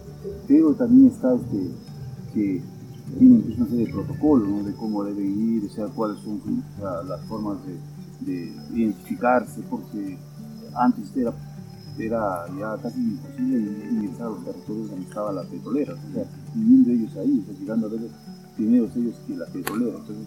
pero 0.46 0.74
también 0.74 1.08
está 1.08 1.34
este, 1.34 1.70
que 2.32 2.62
tienen 3.18 3.54
una 3.56 3.66
serie 3.66 3.86
de 3.86 3.92
protocolos 3.92 4.66
de 4.66 4.72
cómo 4.74 5.04
deben 5.04 5.56
ir, 5.56 5.66
o 5.66 5.74
sea, 5.74 5.86
cuáles 5.88 6.18
son 6.20 6.40
las 6.80 7.20
formas 7.22 7.56
de 7.66 7.76
de 8.20 8.52
identificarse, 8.74 9.60
porque 9.68 10.18
antes 10.74 11.16
era, 11.16 11.32
era 11.98 12.46
ya 12.58 12.82
casi 12.82 13.00
imposible 13.00 13.88
ingresar 13.90 14.26
a 14.26 14.30
los 14.30 14.44
territorios 14.44 14.90
donde 14.90 15.06
estaban 15.06 15.36
las 15.36 15.46
petroleras, 15.46 15.98
o 16.10 16.12
sea, 16.14 16.24
viviendo 16.54 16.90
ellos 16.90 17.16
ahí, 17.16 17.44
llegando 17.60 17.86
a 17.86 17.90
ver 17.90 18.10
primero 18.56 18.88
ellos 18.96 19.14
que 19.26 19.36
la 19.36 19.46
petrolera, 19.46 19.98
entonces 19.98 20.26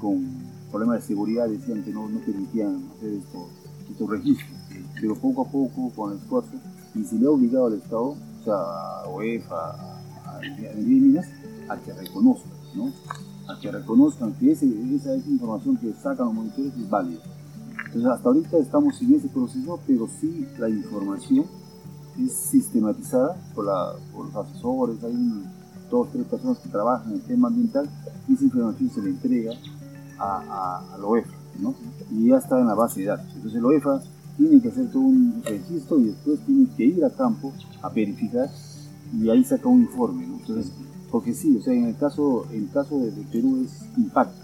con 0.00 0.26
problemas 0.70 1.00
de 1.00 1.06
seguridad 1.06 1.48
decían 1.48 1.82
que 1.82 1.90
no, 1.90 2.08
no 2.08 2.20
permitían 2.20 2.84
hacer 2.96 3.14
estos, 3.14 4.10
registros, 4.10 4.58
pero 5.00 5.14
poco 5.14 5.42
a 5.42 5.50
poco, 5.50 5.90
con 5.94 6.12
el 6.12 6.18
esfuerzo, 6.18 6.50
y 6.94 7.04
se 7.04 7.16
le 7.16 7.26
ha 7.26 7.30
obligado 7.30 7.66
al 7.66 7.74
Estado, 7.74 8.08
o 8.08 8.44
sea, 8.44 8.54
a 8.54 9.08
OEFA, 9.08 9.54
a, 9.54 10.00
a, 10.26 10.36
a, 10.38 11.74
a 11.74 11.80
que 11.80 11.92
reconozca, 11.92 12.48
¿no? 12.74 12.92
A 13.48 13.58
que 13.60 13.70
reconozcan 13.70 14.32
que 14.34 14.52
esa, 14.52 14.66
esa 14.66 15.16
información 15.28 15.76
que 15.76 15.92
sacan 15.92 16.26
los 16.26 16.34
monitores 16.34 16.72
es 16.76 16.90
válida. 16.90 17.20
Entonces 17.86 18.06
hasta 18.06 18.28
ahorita 18.28 18.58
estamos 18.58 19.00
en 19.02 19.14
ese 19.14 19.28
proceso, 19.28 19.80
pero 19.86 20.08
sí 20.20 20.46
la 20.58 20.68
información 20.68 21.46
es 22.24 22.32
sistematizada 22.32 23.36
por, 23.54 23.64
los 23.64 24.34
asesores, 24.34 25.02
hay 25.04 25.44
dos 25.90 26.08
o 26.08 26.10
tres 26.10 26.26
personas 26.26 26.58
que 26.58 26.68
trabajan 26.68 27.12
en 27.12 27.18
el 27.18 27.22
tema 27.22 27.48
ambiental 27.48 27.88
y 28.28 28.34
esa 28.34 28.44
información 28.44 28.90
se 28.90 29.02
le 29.02 29.10
entrega 29.10 29.52
a, 30.18 30.96
la 30.98 31.06
OEFA, 31.06 31.36
¿no? 31.60 31.74
Y 32.10 32.28
ya 32.28 32.38
está 32.38 32.58
en 32.58 32.66
la 32.66 32.74
base 32.74 33.00
de 33.00 33.06
datos. 33.06 33.26
Entonces 33.34 33.60
la 33.60 33.68
OEFA 33.68 34.00
tiene 34.36 34.60
que 34.60 34.68
hacer 34.68 34.90
todo 34.90 35.02
un 35.02 35.42
registro 35.44 35.98
y 35.98 36.04
después 36.06 36.40
tiene 36.40 36.66
que 36.76 36.84
ir 36.84 37.04
a 37.04 37.10
campo 37.10 37.52
a 37.82 37.88
verificar 37.88 38.48
y 39.18 39.28
ahí 39.30 39.44
saca 39.44 39.68
un 39.68 39.82
informe. 39.82 40.24
Entonces 40.24 40.72
porque 41.10 41.34
sí, 41.34 41.56
o 41.56 41.62
sea, 41.62 41.74
en 41.74 41.86
el 41.86 41.96
caso, 41.96 42.46
el 42.52 42.70
caso 42.70 42.98
de, 42.98 43.10
Perú 43.32 43.64
es 43.64 43.86
impacto 43.96 44.40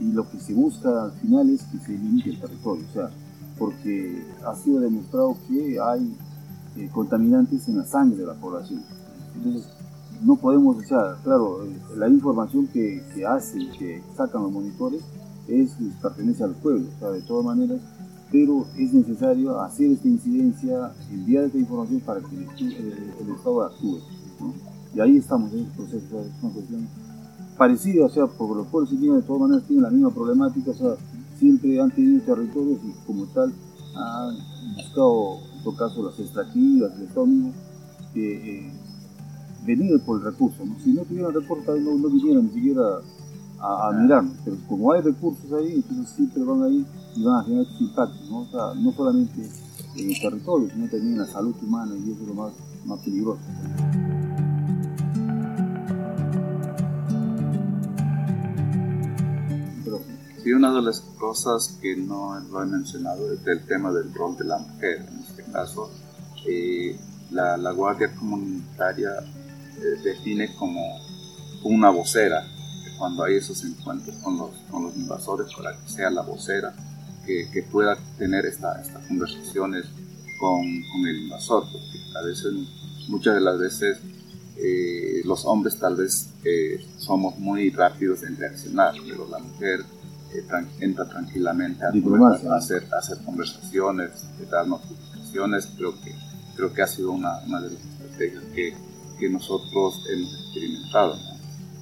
y 0.00 0.12
lo 0.12 0.28
que 0.28 0.38
se 0.40 0.54
busca 0.54 1.04
al 1.04 1.12
final 1.12 1.50
es 1.50 1.62
que 1.64 1.78
se 1.78 1.92
limite 1.92 2.30
el 2.30 2.40
territorio, 2.40 2.84
o 2.88 2.92
sea, 2.92 3.10
porque 3.58 4.24
ha 4.44 4.54
sido 4.56 4.80
demostrado 4.80 5.36
que 5.48 5.78
hay 5.80 6.16
eh, 6.76 6.88
contaminantes 6.92 7.68
en 7.68 7.78
la 7.78 7.84
sangre 7.84 8.18
de 8.18 8.26
la 8.26 8.34
población. 8.34 8.82
Entonces, 9.36 9.68
no 10.24 10.36
podemos, 10.36 10.76
o 10.76 10.82
sea, 10.82 11.16
claro, 11.22 11.64
eh, 11.64 11.76
la 11.96 12.08
información 12.08 12.66
que, 12.66 13.02
que 13.14 13.24
hacen, 13.26 13.70
que 13.78 14.02
sacan 14.16 14.42
los 14.42 14.52
monitores, 14.52 15.02
es, 15.48 15.76
pertenece 16.00 16.44
al 16.44 16.54
pueblo, 16.54 16.86
o 16.96 16.98
sea, 16.98 17.10
de 17.10 17.22
todas 17.22 17.44
maneras, 17.44 17.80
pero 18.30 18.66
es 18.78 18.92
necesario 18.94 19.60
hacer 19.60 19.90
esta 19.90 20.08
incidencia, 20.08 20.92
enviar 21.10 21.44
esta 21.44 21.58
información 21.58 22.00
para 22.00 22.20
que 22.20 22.36
el, 22.36 23.30
Estado 23.36 23.62
actúe. 23.62 23.98
Y 24.94 25.00
ahí 25.00 25.16
estamos 25.16 25.52
en 25.52 25.60
este 25.60 25.76
proceso, 25.76 26.20
es 26.20 26.42
una 26.42 26.52
cuestión 26.52 26.88
parecida, 27.56 28.06
o 28.06 28.10
sea, 28.10 28.26
porque 28.26 28.56
los 28.56 28.66
pueblos 28.68 28.92
indígenas 28.92 29.22
de 29.22 29.26
todas 29.26 29.42
maneras 29.42 29.64
tienen 29.66 29.82
la 29.84 29.90
misma 29.90 30.10
problemática, 30.10 30.70
o 30.70 30.74
sea, 30.74 30.94
siempre 31.38 31.80
han 31.80 31.90
tenido 31.90 32.22
territorios 32.24 32.78
y 32.84 33.06
como 33.06 33.24
tal 33.26 33.52
han 33.94 34.36
buscado, 34.76 35.38
en 35.56 35.62
todo 35.62 35.76
caso, 35.76 36.02
las 36.02 36.18
extractivas, 36.18 36.92
el 36.96 37.02
Estado 37.02 37.26
mismo, 37.26 37.52
eh, 38.14 38.72
venir 39.66 40.00
por 40.04 40.18
el 40.18 40.24
recurso. 40.24 40.64
¿no? 40.64 40.78
Si 40.80 40.92
no 40.92 41.02
tuvieran 41.02 41.32
recursos, 41.32 41.80
no, 41.80 41.94
no 41.94 42.08
vinieran 42.08 42.44
ni 42.46 42.52
siquiera 42.52 42.82
a, 43.60 43.88
a 43.88 43.92
mirarnos, 43.92 44.36
pero 44.44 44.56
como 44.68 44.92
hay 44.92 45.02
recursos 45.02 45.52
ahí, 45.52 45.74
entonces 45.74 46.14
siempre 46.14 46.42
van 46.42 46.62
ahí 46.62 46.86
y 47.16 47.24
van 47.24 47.40
a 47.40 47.44
generar 47.44 47.66
sus 47.66 47.80
impactos, 47.82 48.30
¿no? 48.30 48.40
O 48.40 48.46
sea, 48.46 48.74
no 48.80 48.92
solamente 48.92 49.48
en 49.96 50.10
el 50.10 50.20
territorio, 50.20 50.68
sino 50.70 50.88
también 50.88 51.12
en 51.12 51.18
la 51.18 51.26
salud 51.26 51.54
humana 51.62 51.94
y 51.94 52.10
eso 52.10 52.22
es 52.22 52.28
lo 52.28 52.34
más, 52.34 52.52
más 52.86 52.98
peligroso. 53.00 53.40
Sí, 60.52 60.54
una 60.54 60.70
de 60.70 60.82
las 60.82 61.00
cosas 61.18 61.78
que 61.80 61.96
no 61.96 62.38
lo 62.50 62.62
he 62.62 62.66
mencionado 62.66 63.32
es 63.32 63.40
el 63.46 63.64
tema 63.64 63.90
del 63.90 64.12
rol 64.12 64.36
de 64.36 64.44
la 64.44 64.58
mujer. 64.58 65.06
En 65.08 65.20
este 65.20 65.44
caso, 65.50 65.90
eh, 66.46 66.94
la, 67.30 67.56
la, 67.56 67.70
Guardia 67.72 68.14
Comunitaria 68.14 69.12
eh, 69.18 70.02
define 70.04 70.54
como 70.56 71.00
una 71.64 71.88
vocera 71.88 72.46
cuando 72.98 73.24
hay 73.24 73.36
esos 73.36 73.64
encuentros 73.64 74.14
con 74.16 74.36
los, 74.36 74.50
con 74.70 74.82
los 74.82 74.94
invasores 74.94 75.46
para 75.56 75.72
que 75.72 75.88
sea 75.88 76.10
la 76.10 76.20
vocera 76.20 76.74
que, 77.24 77.48
que 77.50 77.62
pueda 77.62 77.96
tener 78.18 78.44
esta, 78.44 78.78
estas 78.78 79.06
conversaciones 79.06 79.86
con, 80.38 80.60
con, 80.92 81.06
el 81.06 81.22
invasor, 81.22 81.64
porque 81.72 81.98
a 82.14 82.26
veces, 82.26 82.52
muchas 83.08 83.36
de 83.36 83.40
las 83.40 83.58
veces, 83.58 83.98
eh, 84.58 85.22
los 85.24 85.46
hombres 85.46 85.78
tal 85.78 85.96
vez 85.96 86.28
eh, 86.44 86.84
somos 86.98 87.38
muy 87.38 87.70
rápidos 87.70 88.22
en 88.22 88.36
reaccionar, 88.36 88.92
pero 89.08 89.26
la 89.30 89.38
mujer 89.38 89.80
eh, 90.34 90.44
entra 90.80 91.08
tranquilamente 91.08 91.84
a, 91.84 91.88
a, 91.88 92.56
hacer, 92.56 92.86
a 92.92 92.98
hacer 92.98 93.18
conversaciones, 93.24 94.10
a 94.46 94.50
dar 94.50 94.66
notificaciones, 94.66 95.68
creo 95.76 95.92
que, 96.00 96.14
creo 96.56 96.72
que 96.72 96.82
ha 96.82 96.86
sido 96.86 97.12
una, 97.12 97.38
una 97.46 97.60
de 97.60 97.70
las 97.70 97.80
estrategias 97.82 98.44
que, 98.54 98.74
que 99.18 99.28
nosotros 99.28 100.04
hemos 100.10 100.34
experimentado. 100.34 101.16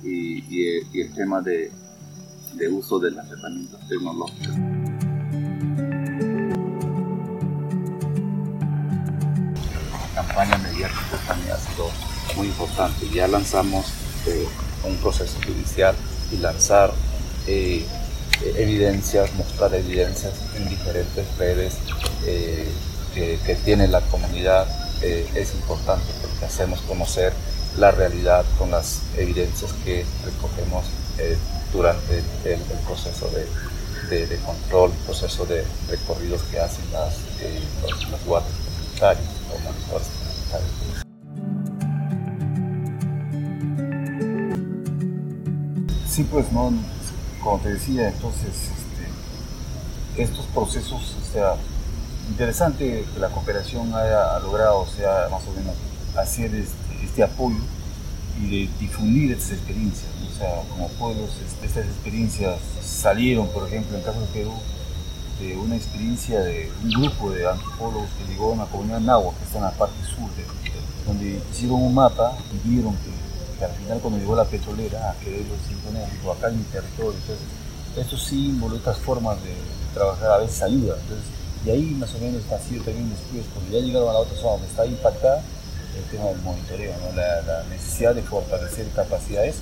Y, 0.02 0.38
y, 0.48 0.88
y, 0.92 1.00
el 1.02 1.12
tema 1.14 1.42
de, 1.42 1.70
de 2.54 2.68
uso 2.68 2.98
de 2.98 3.10
las 3.10 3.30
herramientas 3.30 3.86
tecnológicas. 3.86 4.56
campaña 10.14 10.58
mediática 10.58 11.18
también 11.26 11.52
ha 11.52 11.56
sido 11.56 11.90
muy 12.36 12.46
importante. 12.46 13.08
Ya 13.10 13.26
lanzamos 13.28 13.86
eh, 14.26 14.46
un 14.84 14.96
proceso 14.96 15.38
judicial 15.44 15.94
y 16.32 16.36
lanzar 16.38 16.92
eh, 17.46 17.84
evidencias, 18.42 19.32
mostrar 19.34 19.74
evidencias 19.74 20.34
en 20.56 20.68
diferentes 20.68 21.26
redes 21.38 21.74
eh, 22.26 22.68
que, 23.14 23.56
tiene 23.64 23.88
la 23.88 24.00
comunidad 24.02 24.66
es 25.02 25.54
importante 25.54 26.06
porque 26.20 26.44
hacemos 26.44 26.80
conocer 26.82 27.32
la 27.78 27.90
realidad 27.90 28.44
con 28.58 28.70
las 28.70 29.00
evidencias 29.16 29.72
que 29.84 30.04
recogemos 30.24 30.84
durante 31.72 32.18
el, 32.44 32.52
el 32.52 32.78
proceso 32.86 33.28
de, 33.30 34.38
control, 34.44 34.92
proceso 35.06 35.46
de 35.46 35.64
recorridos 35.88 36.42
que 36.50 36.60
hacen 36.60 36.84
las, 36.92 37.16
los, 37.82 38.10
los 38.10 38.24
guardias 38.24 38.54
comunitarios 38.64 39.28
o 39.54 39.58
monitores 39.58 40.20
Sí, 46.08 46.24
pues 46.24 46.50
no, 46.50 46.72
como 47.42 47.58
te 47.58 47.74
decía, 47.74 48.08
entonces 48.08 48.50
este, 48.50 50.22
estos 50.22 50.46
procesos, 50.46 51.16
o 51.20 51.32
sea, 51.32 51.54
interesante 52.28 53.04
que 53.12 53.20
la 53.20 53.28
cooperación 53.28 53.92
haya 53.94 54.38
logrado, 54.40 54.80
o 54.80 54.86
sea, 54.86 55.28
más 55.30 55.42
o 55.48 55.52
menos 55.52 55.74
hacer 56.16 56.54
este, 56.54 57.04
este 57.04 57.22
apoyo 57.22 57.58
y 58.40 58.48
de 58.48 58.70
difundir 58.78 59.32
estas 59.32 59.52
experiencias, 59.52 60.10
o 60.30 60.38
sea, 60.38 60.62
como 60.70 60.88
pueblos, 60.88 61.30
este, 61.46 61.66
estas 61.66 61.86
experiencias 61.86 62.58
salieron, 62.82 63.48
por 63.48 63.66
ejemplo, 63.66 63.92
en 63.92 64.00
el 64.00 64.06
caso 64.06 64.20
de 64.20 64.26
Perú, 64.26 64.52
de 65.40 65.56
una 65.56 65.76
experiencia 65.76 66.40
de 66.40 66.70
un 66.84 66.90
grupo 66.90 67.30
de 67.30 67.48
antropólogos 67.48 68.08
que 68.18 68.30
llegó 68.30 68.50
a 68.50 68.54
una 68.54 68.66
comunidad 68.66 69.00
náhuatl 69.00 69.38
que 69.38 69.44
está 69.44 69.58
en 69.58 69.64
la 69.64 69.70
parte 69.70 70.04
sur, 70.04 70.28
de, 70.36 70.44
donde 71.06 71.40
hicieron 71.50 71.82
un 71.82 71.94
mapa 71.94 72.36
y 72.52 72.68
vieron 72.68 72.94
que, 72.96 73.29
al 73.64 73.72
final 73.72 73.98
cuando 74.00 74.18
llegó 74.18 74.36
la 74.36 74.44
petrolera, 74.44 75.10
a 75.10 75.14
que 75.14 75.40
ellos 75.40 75.58
imponían, 75.70 76.10
dijo, 76.10 76.32
acá 76.32 76.48
en 76.48 76.58
mi 76.58 76.64
territorio, 76.64 77.12
entonces 77.12 77.46
estos 77.96 78.22
símbolos, 78.24 78.78
estas 78.78 78.98
formas 78.98 79.42
de, 79.42 79.54
trabajar 79.94 80.30
a 80.30 80.38
veces 80.38 80.62
ayudan, 80.62 80.98
entonces 81.00 81.26
y 81.66 81.70
ahí 81.70 81.82
más 81.98 82.14
o 82.14 82.18
menos 82.18 82.42
ha 82.52 82.58
sido 82.60 82.84
también 82.84 83.10
después, 83.10 83.44
cuando 83.52 83.72
ya 83.72 83.84
llegaron 83.84 84.08
a 84.08 84.12
la 84.12 84.18
otra 84.20 84.36
zona 84.36 84.52
donde 84.52 84.68
está 84.68 84.86
impactada, 84.86 85.42
el 85.96 86.04
tema 86.04 86.26
del 86.26 86.38
monitoreo, 86.42 86.94
la, 87.14 87.64
necesidad 87.68 88.14
de 88.14 88.22
fortalecer 88.22 88.88
capacidades, 88.94 89.56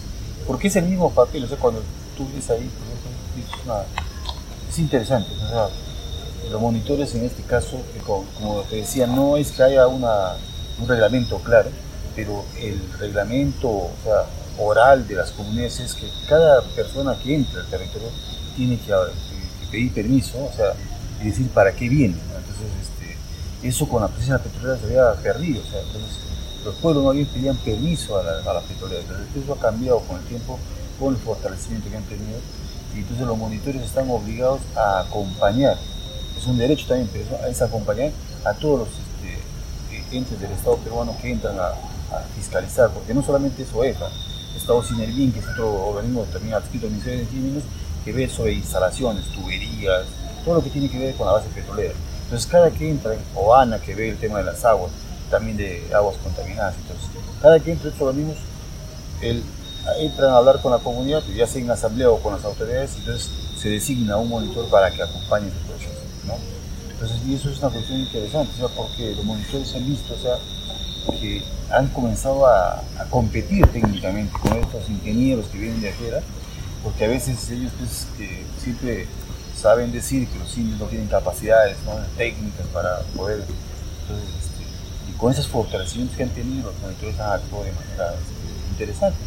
porque 0.47 0.69
es 0.69 0.77
el 0.77 0.85
mismo 0.85 1.11
papel, 1.11 1.45
o 1.45 1.49
sea, 1.49 1.57
cuando 1.57 1.83
tú 2.17 2.29
ves 2.35 2.51
ahí, 2.51 2.71
es 3.37 3.65
una 3.65 3.83
es 4.69 4.79
interesante. 4.79 5.31
O 5.33 5.49
sea, 5.49 5.69
los 6.51 6.61
monitores 6.61 7.15
en 7.15 7.25
este 7.25 7.43
caso, 7.43 7.81
como 8.07 8.63
te 8.63 8.77
decía, 8.77 9.07
no 9.07 9.37
es 9.37 9.53
que 9.53 9.63
haya 9.63 9.87
un 9.87 10.05
reglamento 10.87 11.39
claro, 11.39 11.71
pero 12.19 12.45
el 12.61 12.83
reglamento 12.99 13.91
oral 14.59 15.07
de 15.07 15.15
las 15.15 15.31
comunidades 15.31 15.79
es 15.79 15.95
que 15.95 16.09
cada 16.29 16.63
persona 16.75 17.17
que 17.23 17.37
entra 17.37 17.61
al 17.61 17.67
territorio 17.69 18.09
tiene 18.57 18.77
que, 18.77 18.93
pedir 19.71 19.95
permiso, 19.95 20.37
o 20.45 20.53
sea, 20.53 20.73
y 21.23 21.29
decir 21.29 21.49
para 21.51 21.71
qué 21.71 21.89
viene. 21.89 22.17
Entonces, 22.17 22.67
este, 22.83 23.69
eso 23.69 23.89
con 23.89 24.03
la 24.03 24.09
presencia 24.09 24.39
petrolera 24.39 24.81
se 24.81 24.87
había 24.87 25.13
perdido. 25.23 25.63
O 25.63 25.71
sea, 25.71 25.81
entonces, 25.81 26.19
los 26.65 26.75
pueblos 26.77 27.05
no 27.05 27.11
habían 27.11 27.27
pedían 27.27 27.57
permiso 27.59 28.19
a 28.19 28.25
la, 28.25 28.51
a 28.51 28.55
la 28.55 28.63
petrolera. 28.63 29.01
Entonces, 29.01 29.27
eso 29.41 29.53
ha 29.53 29.61
cambiado 29.61 30.01
con 30.01 30.19
el 30.19 30.25
tiempo, 30.25 30.59
con 30.99 31.15
el 31.15 31.21
fortalecimiento 31.21 31.89
que 31.89 31.99
han 31.99 32.05
tenido 32.05 32.39
y 32.97 32.99
entonces 32.99 33.29
los 33.29 33.39
monitores 33.39 33.81
están 33.83 34.11
obligados 34.11 34.61
a 34.75 35.03
acompañar, 35.03 35.77
es 36.37 36.47
un 36.47 36.59
derecho 36.59 36.89
también, 36.89 37.09
pero 37.13 37.47
es 37.47 37.63
acompañar 37.63 38.11
a 38.45 38.55
todos 38.55 38.81
los 38.81 38.89
este, 38.89 40.17
entes 40.17 40.41
del 40.41 40.51
Estado 40.51 40.79
peruano 40.79 41.15
que 41.21 41.31
entran 41.31 41.57
a, 41.61 41.75
fiscalizar, 42.35 42.91
porque 42.91 43.15
no 43.15 43.23
solamente 43.23 43.63
es 43.63 43.73
OEFA, 43.73 44.09
Estado 44.57 44.83
Sinervin, 44.83 45.33
que 45.33 45.41
es 45.41 45.47
otro 45.49 45.89
organismo 45.89 46.25
también 46.33 46.55
adscrito 46.55 46.87
al 46.87 46.93
Ministerio 46.93 47.21
de 47.21 47.27
Crímenes, 47.27 47.65
que 48.05 48.13
ve 48.13 48.29
sobre 48.29 48.53
instalaciones, 48.53 49.25
tuberías, 49.27 50.07
todo 50.45 50.57
lo 50.57 50.63
que 50.63 50.71
tiene 50.71 50.89
que 50.89 50.99
ver 50.99 51.15
con 51.15 51.27
la 51.27 51.35
base 51.35 51.49
petrolera. 51.55 51.95
Entonces 52.25 52.51
cada 52.51 52.71
que 52.71 52.91
entra, 52.91 53.15
o 53.35 53.55
ANA 53.55 53.79
que 53.79 53.95
ve 53.95 54.11
el 54.11 54.19
tema 54.19 54.39
de 54.39 54.45
las 54.45 54.65
aguas, 54.65 54.91
también 55.31 55.57
de 55.57 55.87
aguas 55.95 56.17
contaminadas, 56.23 56.75
entonces 56.77 57.09
cada 57.41 57.61
que 57.61 57.73
entra 57.73 57.89
estos 57.89 58.03
organismos, 58.03 58.37
el 59.21 59.43
entran 59.99 60.31
a 60.31 60.37
hablar 60.37 60.61
con 60.61 60.73
la 60.73 60.79
comunidad, 60.79 61.23
ya 61.35 61.47
sea 61.47 61.63
en 61.63 61.71
asamblea 61.71 62.11
o 62.11 62.21
con 62.21 62.35
las 62.35 62.45
autoridades, 62.45 62.97
entonces 62.99 63.31
se 63.57 63.71
designa 63.71 64.17
un 64.17 64.29
monitor 64.29 64.69
para 64.69 64.91
que 64.91 65.03
acompañe 65.03 65.47
el 65.47 65.53
proceso. 65.53 66.01
¿no? 66.27 66.35
Entonces, 66.91 67.17
y 67.27 67.35
eso 67.35 67.51
es 67.51 67.59
una 67.59 67.71
cuestión 67.71 68.01
interesante, 68.01 68.53
porque 68.77 69.15
los 69.15 69.25
monitores 69.25 69.75
han 69.75 69.87
visto 69.87 70.15
o 70.15 70.19
sea, 70.19 70.37
que 71.13 71.43
han 71.71 71.89
comenzado 71.89 72.47
a, 72.47 72.83
competir 73.11 73.67
técnicamente 73.69 74.33
con 74.39 74.59
estos 74.59 74.89
ingenieros 74.91 75.47
que 75.47 75.59
vienen 75.59 75.81
de 75.81 75.91
afuera, 75.91 76.21
porque 76.83 77.07
a 77.07 77.09
veces 77.09 77.49
ellos 77.51 77.73
pues, 77.79 78.07
siempre 78.63 79.07
saben 79.61 79.91
decir 79.93 80.29
que 80.29 80.39
los 80.39 80.57
indios 80.57 80.79
no 80.79 80.87
tienen 80.87 81.09
capacidades 81.09 81.77
¿no? 81.85 81.93
técnicas 82.17 82.67
para 82.67 83.01
poder. 83.17 83.45
Entonces, 84.03 84.29
este, 84.39 85.11
y 85.11 85.13
con 85.17 85.33
esos 85.33 85.49
fortalecimientos 85.49 86.17
que 86.17 86.23
han 86.23 86.31
tenido, 86.31 86.71
los 86.71 86.81
monitores 86.81 87.19
han 87.19 87.33
actuado 87.33 87.65
de 87.65 87.73
manera 87.73 88.15
este, 88.15 88.73
interesante 88.73 89.19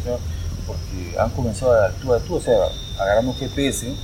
porque 0.66 1.18
han 1.18 1.30
comenzado 1.30 1.72
a 1.72 1.86
actuar 1.86 2.20
tú, 2.20 2.36
o 2.36 2.40
sea, 2.40 2.56
agarrando 2.98 3.34
GPS, 3.34 3.94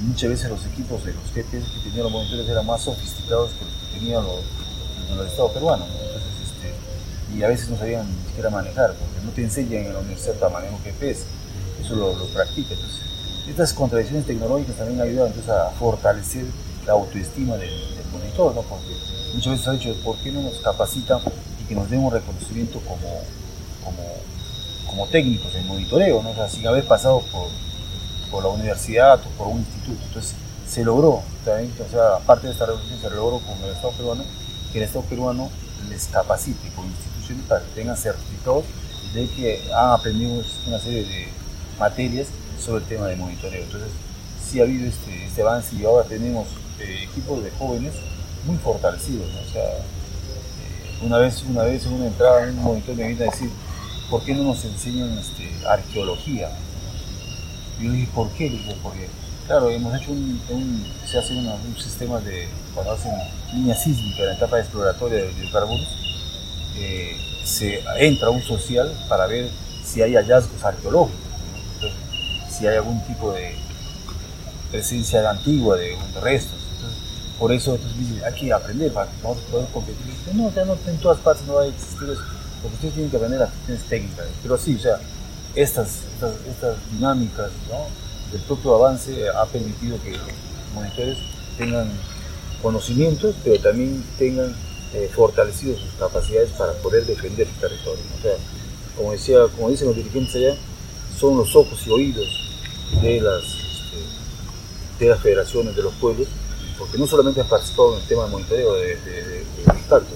muchas 0.00 0.30
veces 0.30 0.50
los 0.50 0.64
equipos 0.66 1.04
de 1.04 1.14
los 1.14 1.24
GPS 1.32 1.64
que 1.70 1.80
tenían 1.84 2.04
los 2.04 2.12
monitores 2.12 2.48
eran 2.48 2.66
más 2.66 2.82
sofisticados 2.82 3.50
que 3.52 3.64
los 3.64 3.74
que 3.74 3.98
tenían 3.98 4.24
los, 4.24 4.40
los, 5.16 5.26
Estado 5.26 5.52
peruanos, 5.52 5.88
Entonces, 5.88 6.15
este, 6.15 6.15
y 7.34 7.42
a 7.42 7.48
veces 7.48 7.68
no 7.68 7.78
sabían 7.78 8.06
ni 8.06 8.28
siquiera 8.28 8.50
manejar, 8.50 8.94
porque 8.94 9.24
no 9.24 9.30
te 9.30 9.42
enseñan 9.42 9.86
en 9.86 9.92
la 9.92 10.00
universidad 10.00 10.42
a 10.44 10.48
manejo 10.48 10.78
GPS, 10.84 11.24
eso 11.80 11.94
lo, 11.96 12.16
lo 12.16 12.26
practica. 12.26 12.74
Entonces, 12.74 13.00
estas 13.48 13.72
contradicciones 13.72 14.26
tecnológicas 14.26 14.76
también 14.76 15.00
ayudan 15.00 15.28
entonces, 15.28 15.50
a 15.50 15.70
fortalecer 15.78 16.44
la 16.86 16.92
autoestima 16.94 17.56
del, 17.56 17.70
monitor, 18.12 18.54
¿no? 18.54 18.62
porque 18.62 18.94
muchas 19.34 19.52
veces 19.52 19.68
ha 19.68 19.72
dicho, 19.72 19.94
¿por 20.02 20.16
qué 20.18 20.32
no 20.32 20.40
nos 20.40 20.54
capacitan 20.58 21.20
y 21.60 21.64
que 21.64 21.74
nos 21.74 21.90
den 21.90 22.00
un 22.00 22.10
reconocimiento 22.10 22.80
como, 22.80 23.20
como, 23.84 24.02
como 24.86 25.06
técnicos 25.08 25.54
en 25.54 25.66
monitoreo, 25.66 26.22
¿no? 26.22 26.32
sin 26.48 26.66
haber 26.66 26.86
pasado 26.86 27.20
por, 27.32 27.48
por 28.30 28.42
la 28.42 28.48
universidad 28.50 29.20
o 29.20 29.28
por 29.36 29.48
un 29.48 29.58
instituto? 29.58 30.02
Entonces, 30.06 30.34
se 30.66 30.82
logró, 30.84 31.22
también, 31.44 31.72
o 31.86 31.90
sea, 31.90 32.16
aparte 32.16 32.46
de 32.46 32.52
esta 32.52 32.66
revolución 32.66 33.00
se 33.00 33.10
logró 33.10 33.38
con 33.40 33.58
el 33.64 33.70
Estado 33.70 33.92
peruano, 33.92 34.24
que 34.72 34.78
el 34.78 34.84
Estado 34.84 35.04
peruano 35.04 35.50
les 35.88 36.06
capacite 36.06 36.70
con 36.74 36.86
para 37.48 37.62
que 37.62 37.70
tengan 37.74 37.96
certificados 37.96 38.64
de 39.14 39.28
que 39.28 39.62
han 39.72 39.90
aprendido 39.90 40.42
una 40.66 40.78
serie 40.78 41.04
de 41.04 41.28
materias 41.78 42.28
sobre 42.62 42.82
el 42.82 42.88
tema 42.88 43.06
de 43.06 43.16
monitoreo. 43.16 43.62
Entonces, 43.62 43.90
sí 44.44 44.60
ha 44.60 44.64
habido 44.64 44.86
este, 44.86 45.26
este 45.26 45.42
avance 45.42 45.74
y 45.76 45.84
ahora 45.84 46.06
tenemos 46.06 46.46
eh, 46.80 47.04
equipos 47.10 47.42
de 47.42 47.50
jóvenes 47.52 47.92
muy 48.44 48.56
fortalecidos. 48.58 49.26
Eh, 49.54 49.82
una, 51.02 51.18
vez, 51.18 51.42
una 51.42 51.62
vez 51.62 51.84
en 51.86 51.94
una 51.94 52.06
entrada 52.06 52.44
en 52.44 52.58
un 52.58 52.64
monitor 52.64 52.94
me 52.94 53.08
vino 53.08 53.22
a 53.22 53.30
decir, 53.30 53.50
¿por 54.10 54.22
qué 54.22 54.34
no 54.34 54.44
nos 54.44 54.64
enseñan 54.64 55.18
este, 55.18 55.50
arqueología? 55.66 56.50
Y 57.80 57.84
yo 57.84 57.92
dije, 57.92 58.08
¿por 58.14 58.30
qué? 58.30 58.50
Le 58.50 58.74
porque, 58.82 59.08
claro, 59.46 59.70
hemos 59.70 59.94
hecho 60.00 60.12
un, 60.12 60.86
se 61.06 61.18
hace 61.18 61.34
un 61.34 61.76
sistema 61.78 62.20
de, 62.20 62.48
cuando 62.74 62.92
hacen 62.92 63.12
línea 63.52 63.74
sísmica 63.74 64.22
en 64.22 64.28
la 64.28 64.34
etapa 64.34 64.58
exploratoria 64.60 65.24
de 65.24 65.32
hidrocarburos, 65.32 66.05
eh, 66.78 67.16
se 67.44 67.82
entra 67.98 68.30
un 68.30 68.42
social 68.42 68.92
para 69.08 69.26
ver 69.26 69.50
si 69.84 70.02
hay 70.02 70.14
hallazgos 70.14 70.62
arqueológicos 70.64 71.26
si 72.56 72.66
hay 72.66 72.76
algún 72.76 73.00
tipo 73.04 73.32
de 73.32 73.54
presencia 74.70 75.28
antigua 75.28 75.76
de 75.76 75.96
restos. 76.22 76.58
por 77.38 77.52
eso 77.52 77.78
hay 78.24 78.32
que 78.32 78.52
aprender 78.52 78.92
para 78.92 79.10
que 79.10 79.16
nosotros 79.22 79.44
podamos 79.50 79.70
competir. 79.72 80.06
No, 80.34 80.52
ya 80.54 80.64
no, 80.64 80.76
en 80.86 80.96
todas 80.98 81.18
partes 81.18 81.46
no 81.46 81.54
va 81.54 81.62
a 81.62 81.66
existir 81.66 82.08
eso, 82.08 82.22
porque 82.62 82.74
ustedes 82.76 82.94
tienen 82.94 83.10
que 83.10 83.16
aprender 83.16 83.40
las 83.40 83.50
cuestiones 83.50 83.84
técnicas. 83.84 84.26
Pero 84.42 84.58
sí, 84.58 84.76
o 84.76 84.80
sea, 84.80 84.98
estas, 85.54 85.88
estas, 86.48 86.76
dinámicas 86.92 87.50
del 88.32 88.40
propio 88.42 88.74
avance 88.76 89.28
ha 89.28 89.44
permitido 89.46 89.98
que 90.02 90.12
los 90.12 90.20
monitores 90.74 91.18
tengan 91.58 91.90
conocimientos, 92.62 93.34
pero 93.44 93.60
también 93.60 94.02
tengan 94.18 94.54
eh, 94.96 95.10
fortalecido 95.14 95.76
sus 95.76 95.92
capacidades 95.98 96.50
para 96.52 96.72
poder 96.74 97.04
defender 97.04 97.46
su 97.46 97.60
territorio. 97.60 98.02
O 98.18 98.22
sea, 98.22 98.32
como, 98.96 99.12
decía, 99.12 99.46
como 99.54 99.68
dicen 99.68 99.88
los 99.88 99.96
dirigentes 99.96 100.34
allá, 100.36 100.56
son 101.18 101.36
los 101.36 101.54
ojos 101.54 101.86
y 101.86 101.90
oídos 101.90 102.26
de 103.02 103.20
las, 103.20 103.42
este, 103.44 105.04
de 105.04 105.10
las 105.10 105.20
federaciones 105.20 105.76
de 105.76 105.82
los 105.82 105.92
pueblos, 105.96 106.28
porque 106.78 106.96
no 106.96 107.06
solamente 107.06 107.42
han 107.42 107.48
participado 107.48 107.94
en 107.94 108.00
el 108.00 108.08
tema 108.08 108.24
de 108.24 108.30
monitoreo 108.30 108.72
de, 108.72 108.96
de, 108.96 109.44
impacto, 109.66 110.14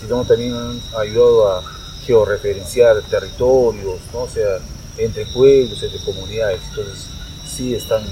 sino 0.00 0.24
también 0.24 0.54
han 0.54 0.80
ayudado 0.98 1.50
a 1.50 1.62
georreferenciar 2.06 3.02
territorios, 3.02 4.00
¿no? 4.10 4.20
o 4.20 4.28
sea, 4.28 4.58
entre 4.96 5.26
pueblos, 5.26 5.82
entre 5.82 6.00
comunidades. 6.00 6.60
Entonces, 6.70 7.08
sí 7.46 7.74
están 7.74 8.02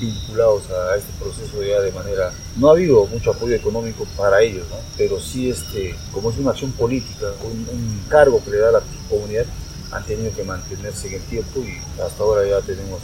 vinculados 0.00 0.70
a 0.70 0.96
este 0.96 1.12
proceso 1.18 1.62
ya 1.62 1.80
de 1.80 1.92
manera... 1.92 2.32
No 2.56 2.68
ha 2.68 2.72
habido 2.72 3.06
mucho 3.06 3.30
apoyo 3.30 3.54
económico 3.54 4.06
para 4.16 4.40
ellos, 4.42 4.66
¿no? 4.70 4.76
pero 4.96 5.20
sí, 5.20 5.50
este, 5.50 5.94
como 6.12 6.30
es 6.30 6.38
una 6.38 6.50
acción 6.50 6.72
política, 6.72 7.26
un, 7.42 7.68
un 7.72 8.04
cargo 8.08 8.42
que 8.44 8.50
le 8.50 8.58
da 8.58 8.72
la 8.72 8.82
comunidad, 9.08 9.46
han 9.90 10.04
tenido 10.04 10.34
que 10.34 10.42
mantenerse 10.42 11.08
en 11.08 11.14
el 11.14 11.22
tiempo 11.22 11.60
y 11.60 11.78
hasta 12.00 12.22
ahora 12.22 12.46
ya 12.46 12.60
tenemos 12.60 13.00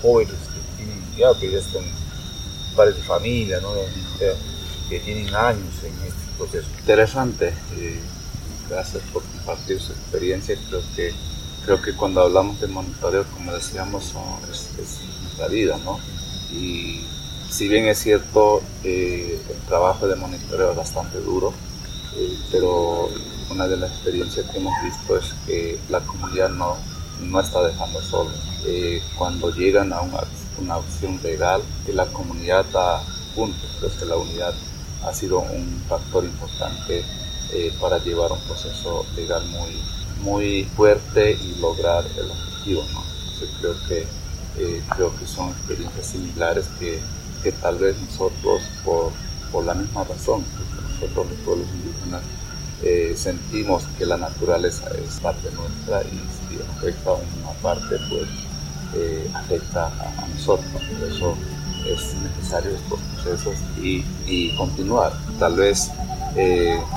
jóvenes 0.00 0.34
que 0.34 0.76
tienen, 0.82 1.04
ya, 1.16 1.38
que 1.38 1.50
ya 1.50 1.58
están 1.58 1.84
padres 2.74 2.96
de 2.96 3.02
familia, 3.02 3.60
¿no? 3.60 3.72
que 4.88 4.98
tienen 5.00 5.34
años 5.34 5.74
en 5.84 5.92
este 6.06 6.36
proceso. 6.36 6.66
Interesante, 6.80 7.54
eh, 7.76 8.00
gracias 8.68 9.02
por 9.12 9.22
compartir 9.22 9.80
su 9.80 9.92
experiencia. 9.92 10.56
Creo 10.68 10.82
que, 10.96 11.12
creo 11.64 11.82
que 11.82 11.94
cuando 11.94 12.22
hablamos 12.22 12.60
de 12.60 12.66
monitoreo, 12.66 13.24
como 13.34 13.52
decíamos, 13.52 14.12
es, 14.50 14.70
es 14.78 15.38
la 15.38 15.46
vida, 15.48 15.78
¿no? 15.84 16.00
Y 16.52 17.00
si 17.50 17.68
bien 17.68 17.86
es 17.86 17.98
cierto, 17.98 18.62
eh, 18.84 19.40
el 19.48 19.56
trabajo 19.66 20.06
de 20.06 20.16
monitoreo 20.16 20.70
es 20.70 20.76
bastante 20.76 21.18
duro, 21.20 21.52
eh, 22.16 22.38
pero 22.50 23.08
una 23.50 23.66
de 23.66 23.76
las 23.76 23.90
experiencias 23.90 24.46
que 24.46 24.58
hemos 24.58 24.74
visto 24.82 25.16
es 25.16 25.34
que 25.46 25.78
la 25.88 26.00
comunidad 26.00 26.50
no, 26.50 26.76
no 27.22 27.40
está 27.40 27.62
dejando 27.66 28.00
solo. 28.02 28.30
Eh, 28.64 29.02
cuando 29.16 29.52
llegan 29.52 29.92
a 29.92 30.00
una, 30.00 30.20
una 30.58 30.76
opción 30.76 31.20
legal, 31.22 31.62
que 31.86 31.92
la 31.92 32.06
comunidad 32.06 32.66
está 32.66 33.02
junto, 33.34 33.58
pues 33.80 33.94
que 33.94 34.06
la 34.06 34.16
unidad 34.16 34.54
ha 35.04 35.14
sido 35.14 35.40
un 35.40 35.82
factor 35.88 36.24
importante 36.24 37.04
para 37.80 37.98
llevar 37.98 38.30
un 38.30 38.38
proceso 38.42 39.04
legal 39.16 39.44
muy, 39.46 39.76
muy 40.22 40.64
fuerte 40.76 41.32
y 41.32 41.60
lograr 41.60 42.04
el 42.16 42.30
objetivo. 42.30 42.84
¿no? 42.92 43.02
creo, 43.60 43.74
que, 43.88 44.06
eh, 44.58 44.82
creo 44.94 45.14
que 45.16 45.26
son 45.26 45.50
experiencias 45.50 46.06
similares 46.06 46.66
que, 46.78 46.98
que 47.42 47.52
tal 47.52 47.78
vez 47.78 47.96
nosotros, 48.00 48.62
por, 48.84 49.12
por 49.52 49.64
la 49.64 49.74
misma 49.74 50.04
razón, 50.04 50.44
nosotros 50.92 51.28
los 51.30 51.38
pueblos 51.40 51.66
indígenas, 51.74 52.22
eh, 52.82 53.14
sentimos 53.16 53.84
que 53.98 54.06
la 54.06 54.16
naturaleza 54.16 54.84
es 54.90 55.20
parte 55.20 55.50
nuestra 55.52 56.02
y 56.02 56.18
si 56.48 56.60
afecta 56.62 57.10
en 57.10 57.42
una 57.42 57.52
parte, 57.62 57.96
pues 58.08 58.28
eh, 58.94 59.30
afecta 59.34 59.86
a, 59.86 60.26
nosotros. 60.34 60.68
Por 60.72 61.08
eso 61.08 61.36
es 61.86 62.14
necesario 62.14 62.72
estos 62.72 63.00
procesos 63.00 63.54
y, 63.80 64.04
y 64.26 64.56
continuar. 64.56 65.12
Tal 65.38 65.56
vez 65.56 65.90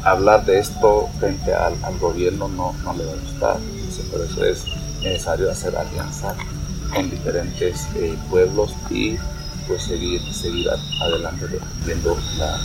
hablar 0.04 0.46
de 0.46 0.60
esto 0.60 1.10
frente 1.20 1.54
al, 1.54 1.76
gobierno 2.00 2.48
no, 2.48 2.74
no, 2.84 2.94
le 2.94 3.06
va 3.06 3.13
a 3.13 3.16
gustar. 3.16 3.58
por 4.12 4.22
eso 4.22 4.46
es 4.46 4.66
necesario 5.02 5.50
hacer 5.52 5.76
alianza 5.76 6.36
con 6.93 7.10
diferentes 7.10 7.88
pueblos 8.29 8.75
y 8.89 9.17
pues 9.67 9.84
seguir, 9.84 10.21
seguir 10.34 10.67
adelante 11.01 11.45
viendo 11.86 12.17
la, 12.38 12.60